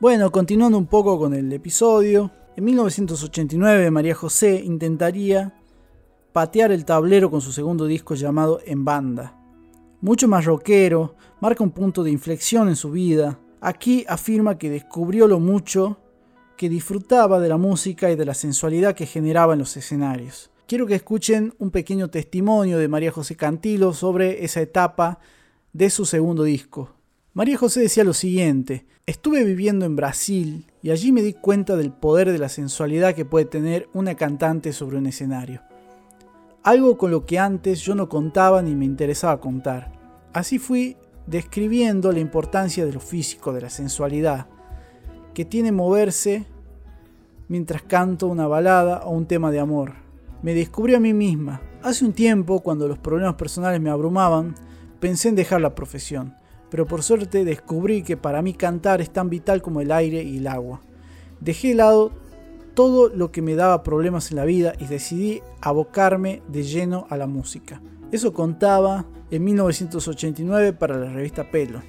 [0.00, 5.60] Bueno, continuando un poco con el episodio, en 1989 María José intentaría
[6.32, 9.38] patear el tablero con su segundo disco llamado En Banda.
[10.00, 13.38] Mucho más rockero, marca un punto de inflexión en su vida.
[13.60, 15.98] Aquí afirma que descubrió lo mucho
[16.56, 20.50] que disfrutaba de la música y de la sensualidad que generaba en los escenarios.
[20.66, 25.18] Quiero que escuchen un pequeño testimonio de María José Cantilo sobre esa etapa
[25.74, 26.94] de su segundo disco.
[27.34, 31.90] María José decía lo siguiente, estuve viviendo en Brasil y allí me di cuenta del
[31.92, 35.62] poder de la sensualidad que puede tener una cantante sobre un escenario.
[36.62, 39.90] Algo con lo que antes yo no contaba ni me interesaba contar.
[40.32, 40.96] Así fui
[41.26, 44.46] describiendo la importancia de lo físico, de la sensualidad,
[45.34, 46.46] que tiene moverse
[47.48, 49.94] mientras canto una balada o un tema de amor.
[50.42, 51.60] Me descubrí a mí misma.
[51.82, 54.54] Hace un tiempo, cuando los problemas personales me abrumaban,
[55.00, 56.34] pensé en dejar la profesión,
[56.70, 60.38] pero por suerte descubrí que para mí cantar es tan vital como el aire y
[60.38, 60.80] el agua.
[61.40, 62.12] Dejé de lado
[62.74, 67.16] todo lo que me daba problemas en la vida y decidí abocarme de lleno a
[67.16, 67.82] la música.
[68.12, 71.82] Eso contaba en 1989 para la revista Pelo.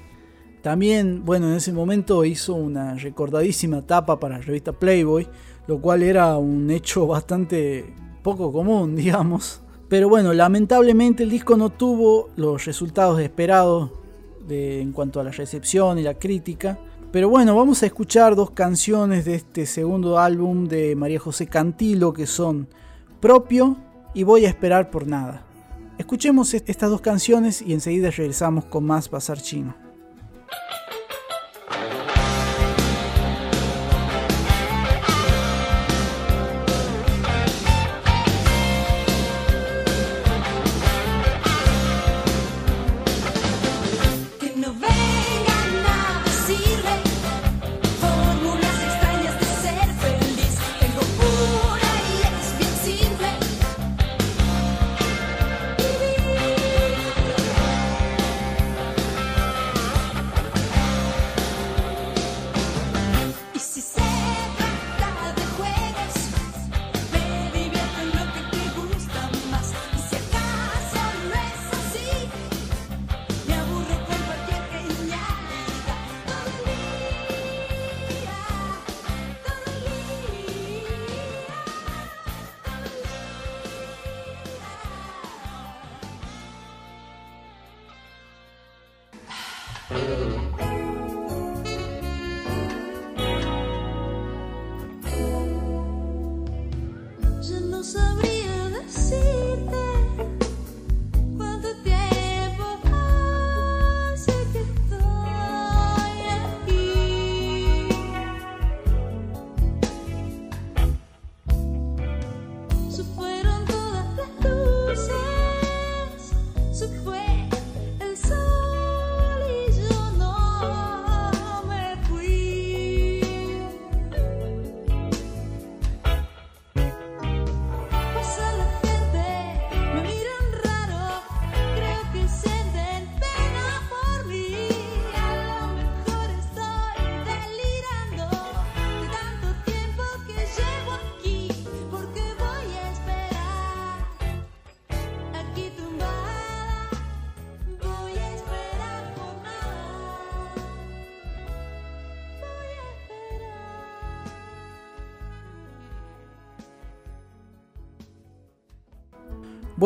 [0.62, 5.28] También, bueno, en ese momento hizo una recordadísima tapa para la revista Playboy,
[5.68, 9.62] lo cual era un hecho bastante poco común, digamos.
[9.90, 13.92] Pero bueno, lamentablemente el disco no tuvo los resultados esperados
[14.50, 16.80] en cuanto a la recepción y la crítica.
[17.12, 22.14] Pero bueno, vamos a escuchar dos canciones de este segundo álbum de María José Cantilo
[22.14, 22.68] que son
[23.20, 23.78] Propio
[24.14, 25.46] y Voy a esperar por nada.
[25.98, 29.91] Escuchemos estas dos canciones y enseguida regresamos con más Bazar Chino.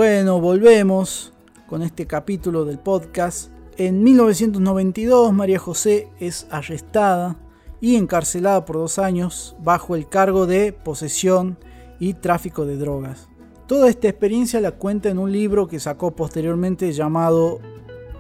[0.07, 1.33] Bueno, volvemos
[1.65, 3.49] con este capítulo del podcast.
[3.75, 7.37] En 1992 María José es arrestada
[7.81, 11.57] y encarcelada por dos años bajo el cargo de posesión
[11.99, 13.29] y tráfico de drogas.
[13.65, 17.59] Toda esta experiencia la cuenta en un libro que sacó posteriormente llamado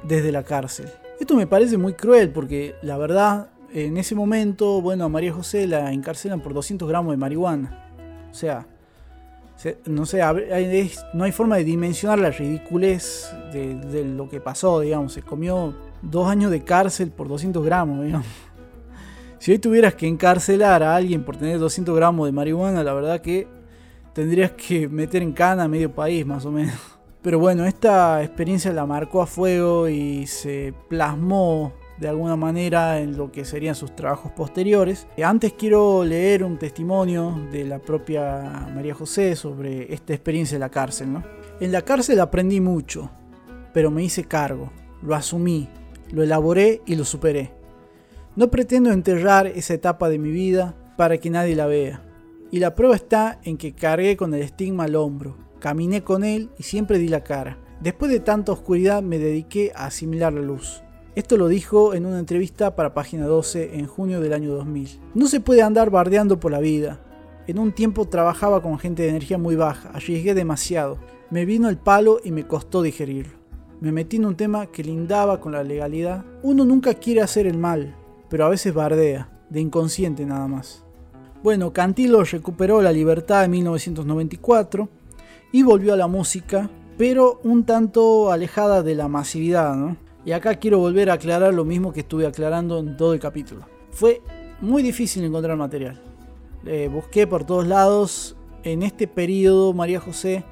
[0.07, 0.89] Desde la cárcel.
[1.19, 5.67] Esto me parece muy cruel porque la verdad en ese momento, bueno, a María José
[5.67, 8.27] la encarcelan por 200 gramos de marihuana.
[8.31, 8.65] O sea,
[9.85, 10.21] no sé,
[11.13, 15.13] no hay forma de dimensionar la ridiculez de, lo que pasó, digamos.
[15.13, 18.27] Se comió dos años de cárcel por 200 gramos, digamos.
[19.37, 23.21] Si hoy tuvieras que encarcelar a alguien por tener 200 gramos de marihuana, la verdad
[23.21, 23.47] que
[24.11, 26.73] tendrías que meter en cana a medio país, más o menos.
[27.21, 33.17] Pero bueno, esta experiencia la marcó a fuego y se plasmó de alguna manera en
[33.17, 35.07] lo que serían sus trabajos posteriores.
[35.23, 40.69] Antes quiero leer un testimonio de la propia María José sobre esta experiencia en la
[40.69, 41.09] cárcel.
[41.59, 43.09] En la cárcel aprendí mucho,
[43.73, 45.69] pero me hice cargo, lo asumí,
[46.11, 47.53] lo elaboré y lo superé.
[48.35, 52.01] No pretendo enterrar esa etapa de mi vida para que nadie la vea.
[52.51, 56.49] Y la prueba está en que cargué con el estigma al hombro, caminé con él
[56.57, 57.57] y siempre di la cara.
[57.81, 60.81] Después de tanta oscuridad me dediqué a asimilar la luz.
[61.15, 64.99] Esto lo dijo en una entrevista para Página 12 en junio del año 2000.
[65.13, 66.99] No se puede andar bardeando por la vida.
[67.47, 70.97] En un tiempo trabajaba con gente de energía muy baja, arriesgué demasiado.
[71.29, 73.31] Me vino el palo y me costó digerirlo.
[73.79, 76.25] Me metí en un tema que lindaba con la legalidad.
[76.43, 77.95] Uno nunca quiere hacer el mal,
[78.29, 80.83] pero a veces bardea, de inconsciente nada más.
[81.43, 84.89] Bueno, Cantilo recuperó la libertad en 1994
[85.53, 90.03] y volvió a la música, pero un tanto alejada de la masividad, ¿no?
[90.25, 93.61] Y acá quiero volver a aclarar lo mismo que estuve aclarando en todo el capítulo.
[93.91, 94.23] Fue
[94.59, 96.01] muy difícil encontrar material.
[96.91, 98.35] busqué por todos lados.
[98.63, 100.43] En este periodo María José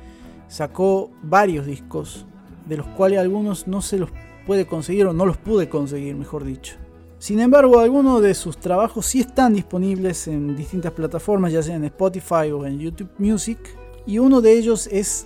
[0.48, 2.28] sacó varios discos,
[2.68, 4.12] de los cuales algunos no se los
[4.46, 6.76] puede conseguir o no los pude conseguir, mejor dicho.
[7.18, 11.86] Sin embargo, algunos de sus trabajos sí están disponibles en distintas plataformas, ya sea en
[11.86, 13.58] Spotify o en YouTube Music.
[14.06, 15.26] Y uno de ellos es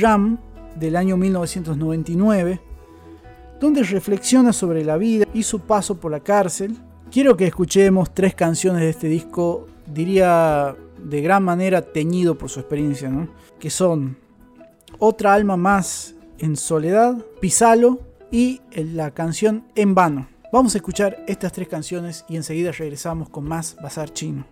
[0.00, 0.38] Ram
[0.80, 2.71] del año 1999
[3.62, 6.76] donde reflexiona sobre la vida y su paso por la cárcel.
[7.12, 12.58] Quiero que escuchemos tres canciones de este disco, diría de gran manera teñido por su
[12.58, 13.10] experiencia,
[13.60, 14.16] que son
[14.98, 18.00] Otra alma más en soledad, Pisalo
[18.32, 20.26] y la canción En vano.
[20.52, 24.44] Vamos a escuchar estas tres canciones y enseguida regresamos con más Bazar Chino.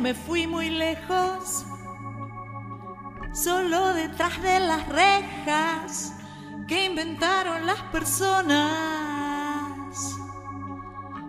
[0.00, 1.66] Me fui muy lejos,
[3.34, 6.14] solo detrás de las rejas
[6.66, 8.56] que inventaron las personas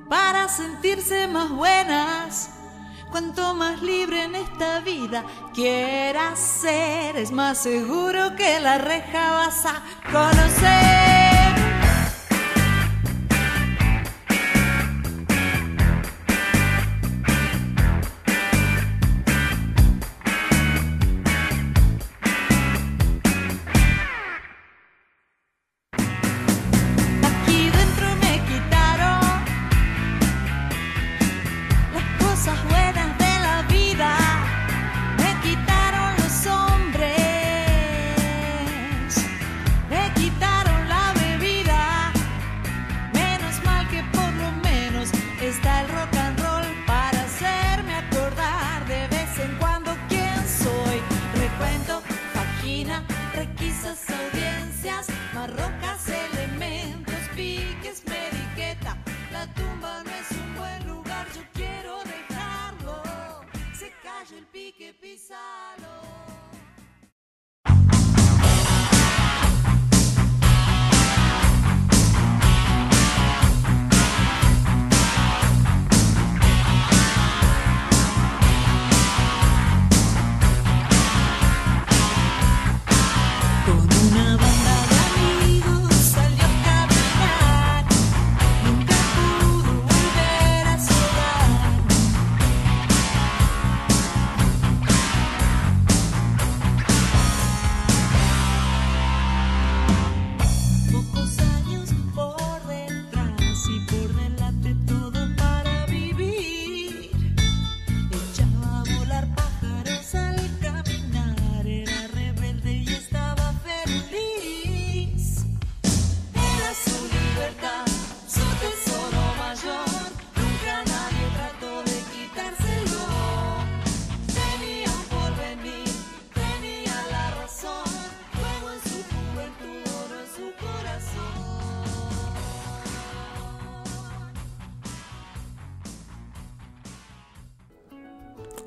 [0.10, 2.52] para sentirse más buenas.
[3.12, 9.66] Cuanto más libre en esta vida quieras ser, es más seguro que la reja vas
[9.66, 11.21] a conocer.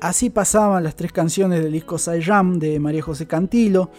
[0.05, 3.89] Así pasaban las tres canciones del disco Sayam de María José Cantilo.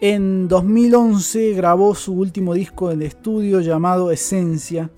[0.00, 4.92] En 2011 grabó su último disco en estudio llamado Esencia,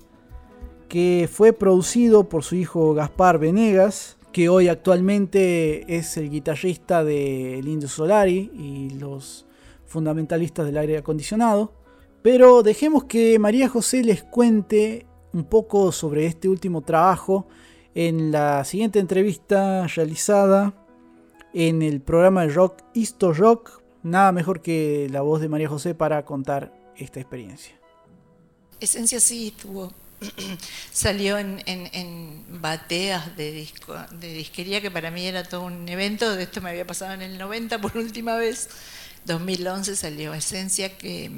[0.87, 7.57] que fue producido por su hijo Gaspar Venegas, que hoy actualmente es el guitarrista de
[7.57, 9.47] El Indio Solari y los
[9.87, 11.73] fundamentalistas del aire acondicionado.
[12.21, 17.47] Pero dejemos que María José les cuente un poco sobre este último trabajo
[17.97, 20.71] en la siguiente entrevista realizada
[21.55, 23.81] en el programa de rock Isto Rock.
[24.03, 27.73] Nada mejor que la voz de María José para contar esta experiencia.
[28.79, 29.91] Esencia sí tuvo
[30.91, 36.35] salió en, en, bateas de, disco, de disquería, que para mí era todo un evento.
[36.35, 38.69] De esto me había pasado en el 90 por última vez.
[39.25, 41.31] 2011 salió Esencia, que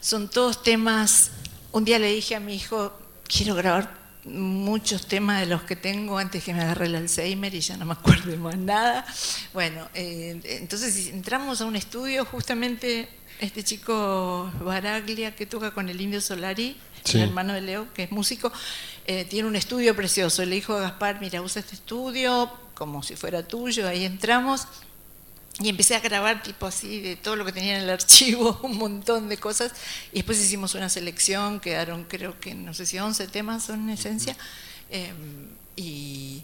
[0.00, 1.30] son todos temas.
[1.72, 2.94] Un día le dije a mi hijo,
[3.28, 7.60] quiero grabar muchos temas de los que tengo antes que me agarre el Alzheimer y
[7.60, 9.04] ya no me acuerdo más nada.
[9.52, 13.08] Bueno, eh, entonces entramos a un estudio, justamente
[13.40, 16.76] este chico Baraglia que toca con el Indio Solari,
[17.12, 18.52] el hermano de Leo, que es músico,
[19.06, 20.44] eh, tiene un estudio precioso.
[20.44, 24.66] Le dijo a Gaspar, mira, usa este estudio como si fuera tuyo, ahí entramos.
[25.60, 28.78] Y empecé a grabar tipo así de todo lo que tenía en el archivo, un
[28.78, 29.72] montón de cosas.
[30.12, 33.90] Y después hicimos una selección, quedaron creo que no sé si 11 temas son en
[33.90, 34.36] esencia.
[34.90, 36.42] Em, y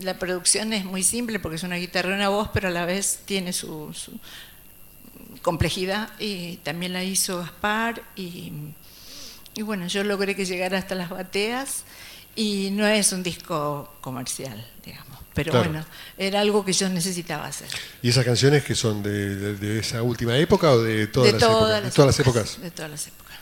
[0.00, 2.84] la producción es muy simple porque es una guitarra y una voz, pero a la
[2.84, 4.18] vez tiene su, su
[5.42, 6.10] complejidad.
[6.18, 8.02] Y también la hizo Gaspar.
[8.16, 8.52] Y,
[9.54, 11.84] y bueno, yo logré que llegara hasta las bateas.
[12.36, 15.13] Y no es un disco comercial, digamos.
[15.34, 15.84] Pero bueno,
[16.16, 17.68] era algo que yo necesitaba hacer.
[18.02, 21.82] ¿Y esas canciones que son de, esa última época o de todas, las, épocas?
[21.82, 22.60] de todas las épocas?
[22.60, 23.36] De todas las épocas.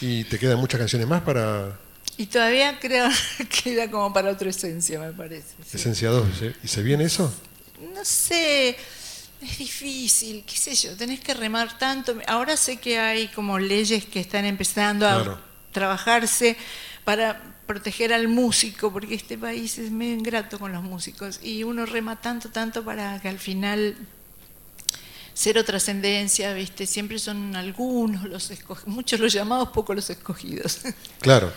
[0.00, 1.78] ¿Y te quedan muchas canciones más para...?
[2.16, 3.08] Y todavía creo
[3.38, 5.54] que queda como para otra esencia, me parece.
[5.72, 6.26] Esencia 2,
[6.62, 7.32] ¿y se viene eso?
[7.94, 8.76] No sé,
[9.40, 12.14] es difícil, qué sé yo, tenés que remar tanto.
[12.26, 15.40] Ahora sé que hay como leyes que están empezando a
[15.72, 16.56] trabajarse
[17.04, 17.40] para
[17.70, 22.20] proteger al músico, porque este país es medio ingrato con los músicos, y uno rema
[22.20, 23.94] tanto, tanto para que al final
[25.34, 26.84] cero trascendencia, ¿viste?
[26.84, 30.80] Siempre son algunos los escogidos, muchos los llamados, pocos los escogidos.
[31.20, 31.52] Claro.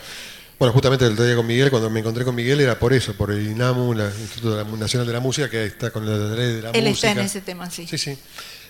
[0.60, 3.18] Bueno, justamente el otro día con Miguel, cuando me encontré con Miguel, era por eso,
[3.18, 6.62] por el INAMU, el Instituto Nacional de la Música, que está con la ley de
[6.62, 6.78] la música.
[6.78, 7.88] Él está en ese tema, sí.
[7.88, 8.16] Sí, sí.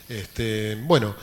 [0.07, 1.13] Este, bueno,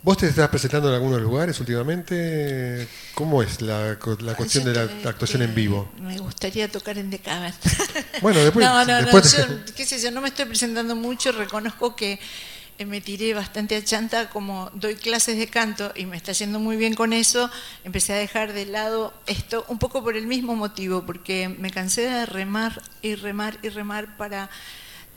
[0.00, 2.86] ¿Vos te estás presentando en algunos lugares últimamente?
[3.14, 5.90] ¿Cómo es la, la cuestión de la actuación en vivo?
[6.00, 7.52] Me gustaría tocar en Decaban.
[8.22, 8.64] Bueno, después...
[8.64, 9.44] No, no, no, yo,
[9.76, 12.20] qué sé yo, no me estoy presentando mucho, reconozco que
[12.78, 16.60] eh, me tiré bastante a chanta, como doy clases de canto y me está yendo
[16.60, 17.50] muy bien con eso,
[17.82, 22.02] empecé a dejar de lado esto, un poco por el mismo motivo, porque me cansé
[22.02, 24.48] de remar y remar y remar para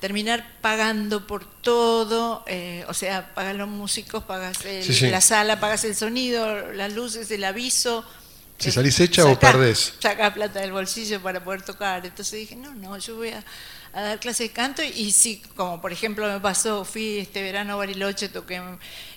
[0.01, 4.57] terminar pagando por todo, eh, o sea, pagas los músicos, pagas
[5.01, 8.03] la sala, pagas el sonido, las luces, el aviso.
[8.57, 9.93] Si salís hecha o perdés.
[9.99, 12.03] Saca plata del bolsillo para poder tocar.
[12.03, 13.43] Entonces dije, no, no, yo voy a
[13.93, 17.73] a dar clases de canto y sí, como por ejemplo me pasó, fui este verano
[17.73, 18.61] a Bariloche, toqué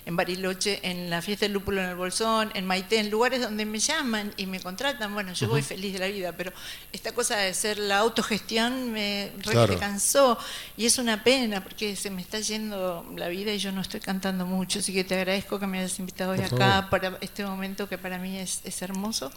[0.05, 3.65] en, Bariloche en la fiesta del lúpulo en el Bolsón, en Maite, en lugares donde
[3.65, 6.51] me llaman y me contratan, bueno, yo voy feliz de la vida, pero
[6.91, 9.31] esta cosa de ser la autogestión me
[9.79, 10.37] cansó
[10.75, 14.01] y es una pena porque se me está yendo la vida y yo no estoy
[14.01, 17.87] cantando mucho, así que te agradezco que me hayas invitado hoy acá para este momento
[17.87, 19.31] que para mí es, hermoso.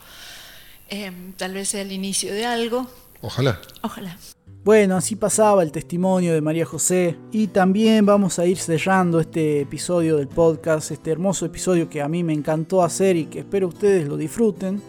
[0.91, 2.91] Em, tal vez sea el inicio de algo.
[3.21, 3.61] Ojalá.
[3.83, 4.19] Ojalá.
[4.69, 9.63] Bueno, así pasaba el testimonio de María José y también vamos a ir cerrando este
[9.63, 13.69] episodio del podcast, este hermoso episodio que a mí me encantó hacer y que espero
[13.69, 14.83] ustedes lo disfruten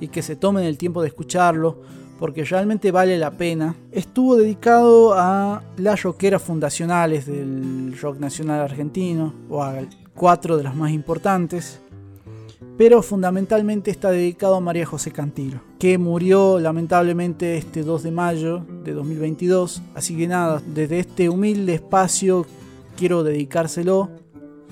[0.00, 1.82] y que se tomen el tiempo de escucharlo
[2.18, 3.74] porque realmente vale la pena.
[3.92, 9.80] Estuvo dedicado a las rockeras fundacionales del rock nacional argentino o a
[10.14, 11.78] cuatro de las más importantes
[12.76, 18.64] pero fundamentalmente está dedicado a María José Cantilo, que murió lamentablemente este 2 de mayo
[18.84, 19.82] de 2022.
[19.94, 22.46] Así que nada, desde este humilde espacio
[22.96, 24.10] quiero dedicárselo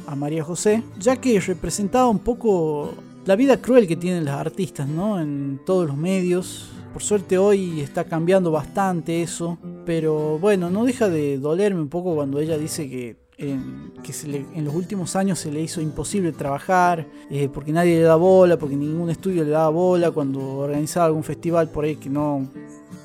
[0.06, 2.94] a María José, ya que representaba un poco
[3.27, 5.20] la vida cruel que tienen las artistas, ¿no?
[5.20, 6.70] En todos los medios.
[6.93, 12.15] Por suerte hoy está cambiando bastante eso, pero bueno, no deja de dolerme un poco
[12.15, 14.12] cuando ella dice que que
[14.55, 18.59] en los últimos años se le hizo imposible trabajar, eh, porque nadie le da bola,
[18.59, 22.48] porque ningún estudio le daba bola, cuando organizaba algún festival por ahí que no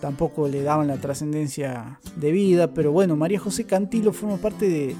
[0.02, 4.96] tampoco le daban la trascendencia de vida, pero bueno, María José Cantilo forma parte de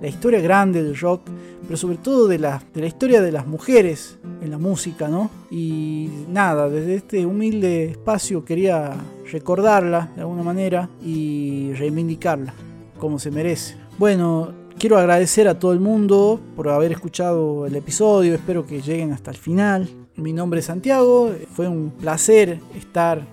[0.00, 1.22] la historia grande del rock,
[1.64, 5.30] pero sobre todo de la, de la historia de las mujeres en la música, ¿no?
[5.50, 8.94] Y nada, desde este humilde espacio quería
[9.32, 12.54] recordarla de alguna manera y reivindicarla
[12.98, 13.76] como se merece.
[13.98, 19.12] Bueno, quiero agradecer a todo el mundo por haber escuchado el episodio, espero que lleguen
[19.12, 19.88] hasta el final.
[20.16, 23.26] Mi nombre es Santiago, fue un placer estar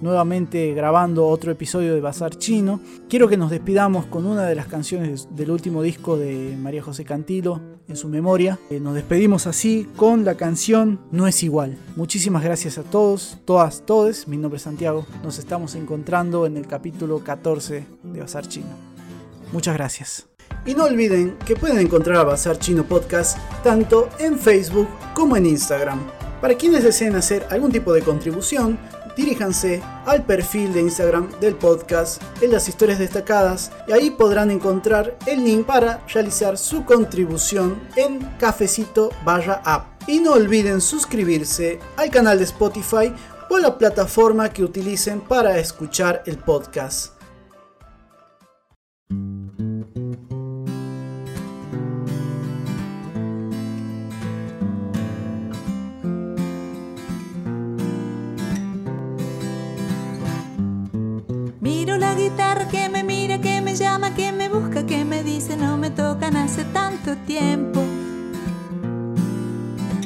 [0.00, 2.80] nuevamente grabando otro episodio de Bazar Chino.
[3.08, 7.04] Quiero que nos despidamos con una de las canciones del último disco de María José
[7.04, 8.58] Cantilo en su memoria.
[8.68, 11.78] Eh, nos despedimos así con la canción No es igual.
[11.96, 14.26] Muchísimas gracias a todos, todas, todes.
[14.26, 15.06] Mi nombre es Santiago.
[15.22, 18.92] Nos estamos encontrando en el capítulo 14 de Bazar Chino.
[19.52, 20.31] Muchas gracias.
[20.64, 25.46] Y no olviden que pueden encontrar a Bazar Chino Podcast tanto en Facebook como en
[25.46, 26.00] Instagram.
[26.40, 28.78] Para quienes deseen hacer algún tipo de contribución,
[29.16, 35.16] diríjanse al perfil de Instagram del podcast en las historias destacadas y ahí podrán encontrar
[35.26, 39.86] el link para realizar su contribución en cafecito barra app.
[40.08, 43.12] Y no olviden suscribirse al canal de Spotify
[43.48, 47.11] o la plataforma que utilicen para escuchar el podcast.
[65.22, 67.82] Dice no me tocan hace tanto tiempo.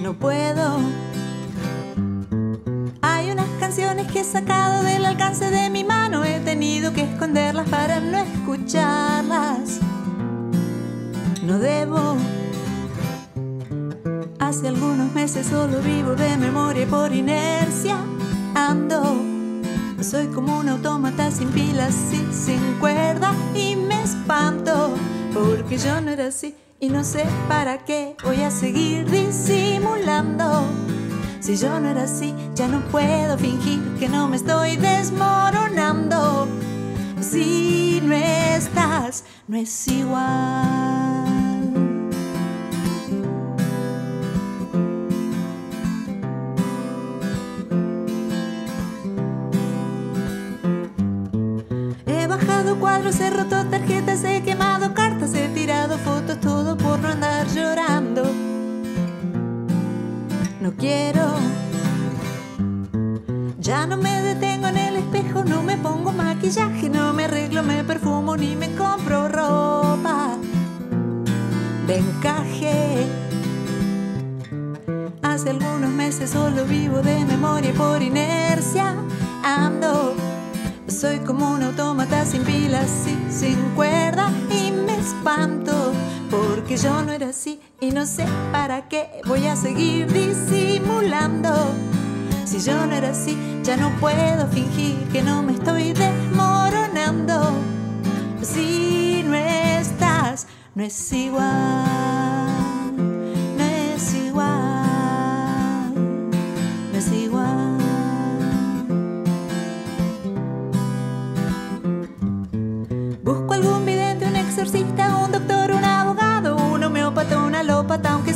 [0.03, 0.79] No puedo.
[3.03, 7.69] Hay unas canciones que he sacado del alcance de mi mano, he tenido que esconderlas
[7.69, 9.81] para no escucharlas.
[11.43, 12.17] No debo.
[14.39, 17.97] Hace algunos meses solo vivo de memoria y por inercia
[18.55, 19.26] ando.
[20.09, 24.95] Soy como un autómata sin pilas y sin cuerda y me espanto
[25.35, 30.65] porque yo no era así y no sé para qué voy a seguir disimulando.
[31.41, 36.47] Si yo no era así, ya no puedo fingir que no me estoy desmoronando.
[37.21, 41.06] Si no estás, no es igual.
[53.07, 58.23] Cuadros, he roto tarjetas, he quemado cartas, he tirado fotos, todo por no andar llorando.
[60.61, 61.35] No quiero.
[63.59, 67.85] Ya no me detengo en el espejo, no me pongo maquillaje, no me arreglo, me
[67.85, 70.37] perfumo ni me compro ropa
[71.87, 73.07] de encaje.
[75.23, 78.95] Hace algunos meses solo vivo de memoria y por inercia
[79.43, 80.26] ando.
[80.99, 85.93] Soy como un autómata sin pilas y sin cuerda y me espanto
[86.31, 91.51] porque yo no era así y no sé para qué voy a seguir disimulando.
[92.47, 97.53] Si yo no era así, ya no puedo fingir que no me estoy desmoronando.
[98.41, 102.36] Si no estás, no es igual,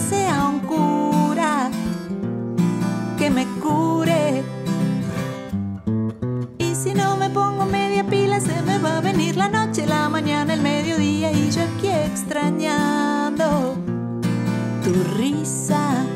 [0.08, 1.70] sea un cura
[3.18, 4.42] que me cure.
[6.58, 10.08] Y si no me pongo media pila, se me va a venir la noche, la
[10.08, 13.76] mañana, el mediodía y yo aquí extrañando
[14.82, 16.06] tu risa.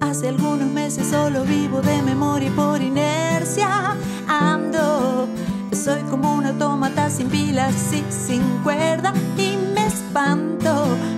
[0.00, 3.96] Hace algunos meses solo vivo de memoria y por inercia
[4.28, 5.26] ando.
[5.72, 9.61] Soy como un autómata sin pilas y sin cuerda y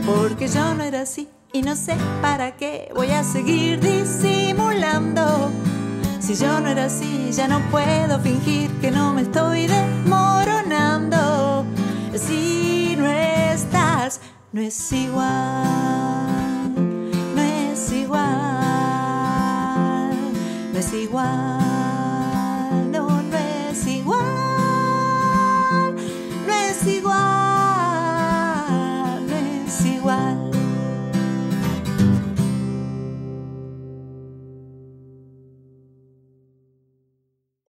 [0.06, 5.50] porque yo no era así y no sé para qué voy a seguir disimulando.
[6.20, 11.64] Si yo no era así, ya no puedo fingir que no me estoy desmoronando.
[12.14, 14.20] Si no estás,
[14.52, 16.26] no es igual,
[17.34, 18.22] no es igual,
[20.72, 21.63] no es igual.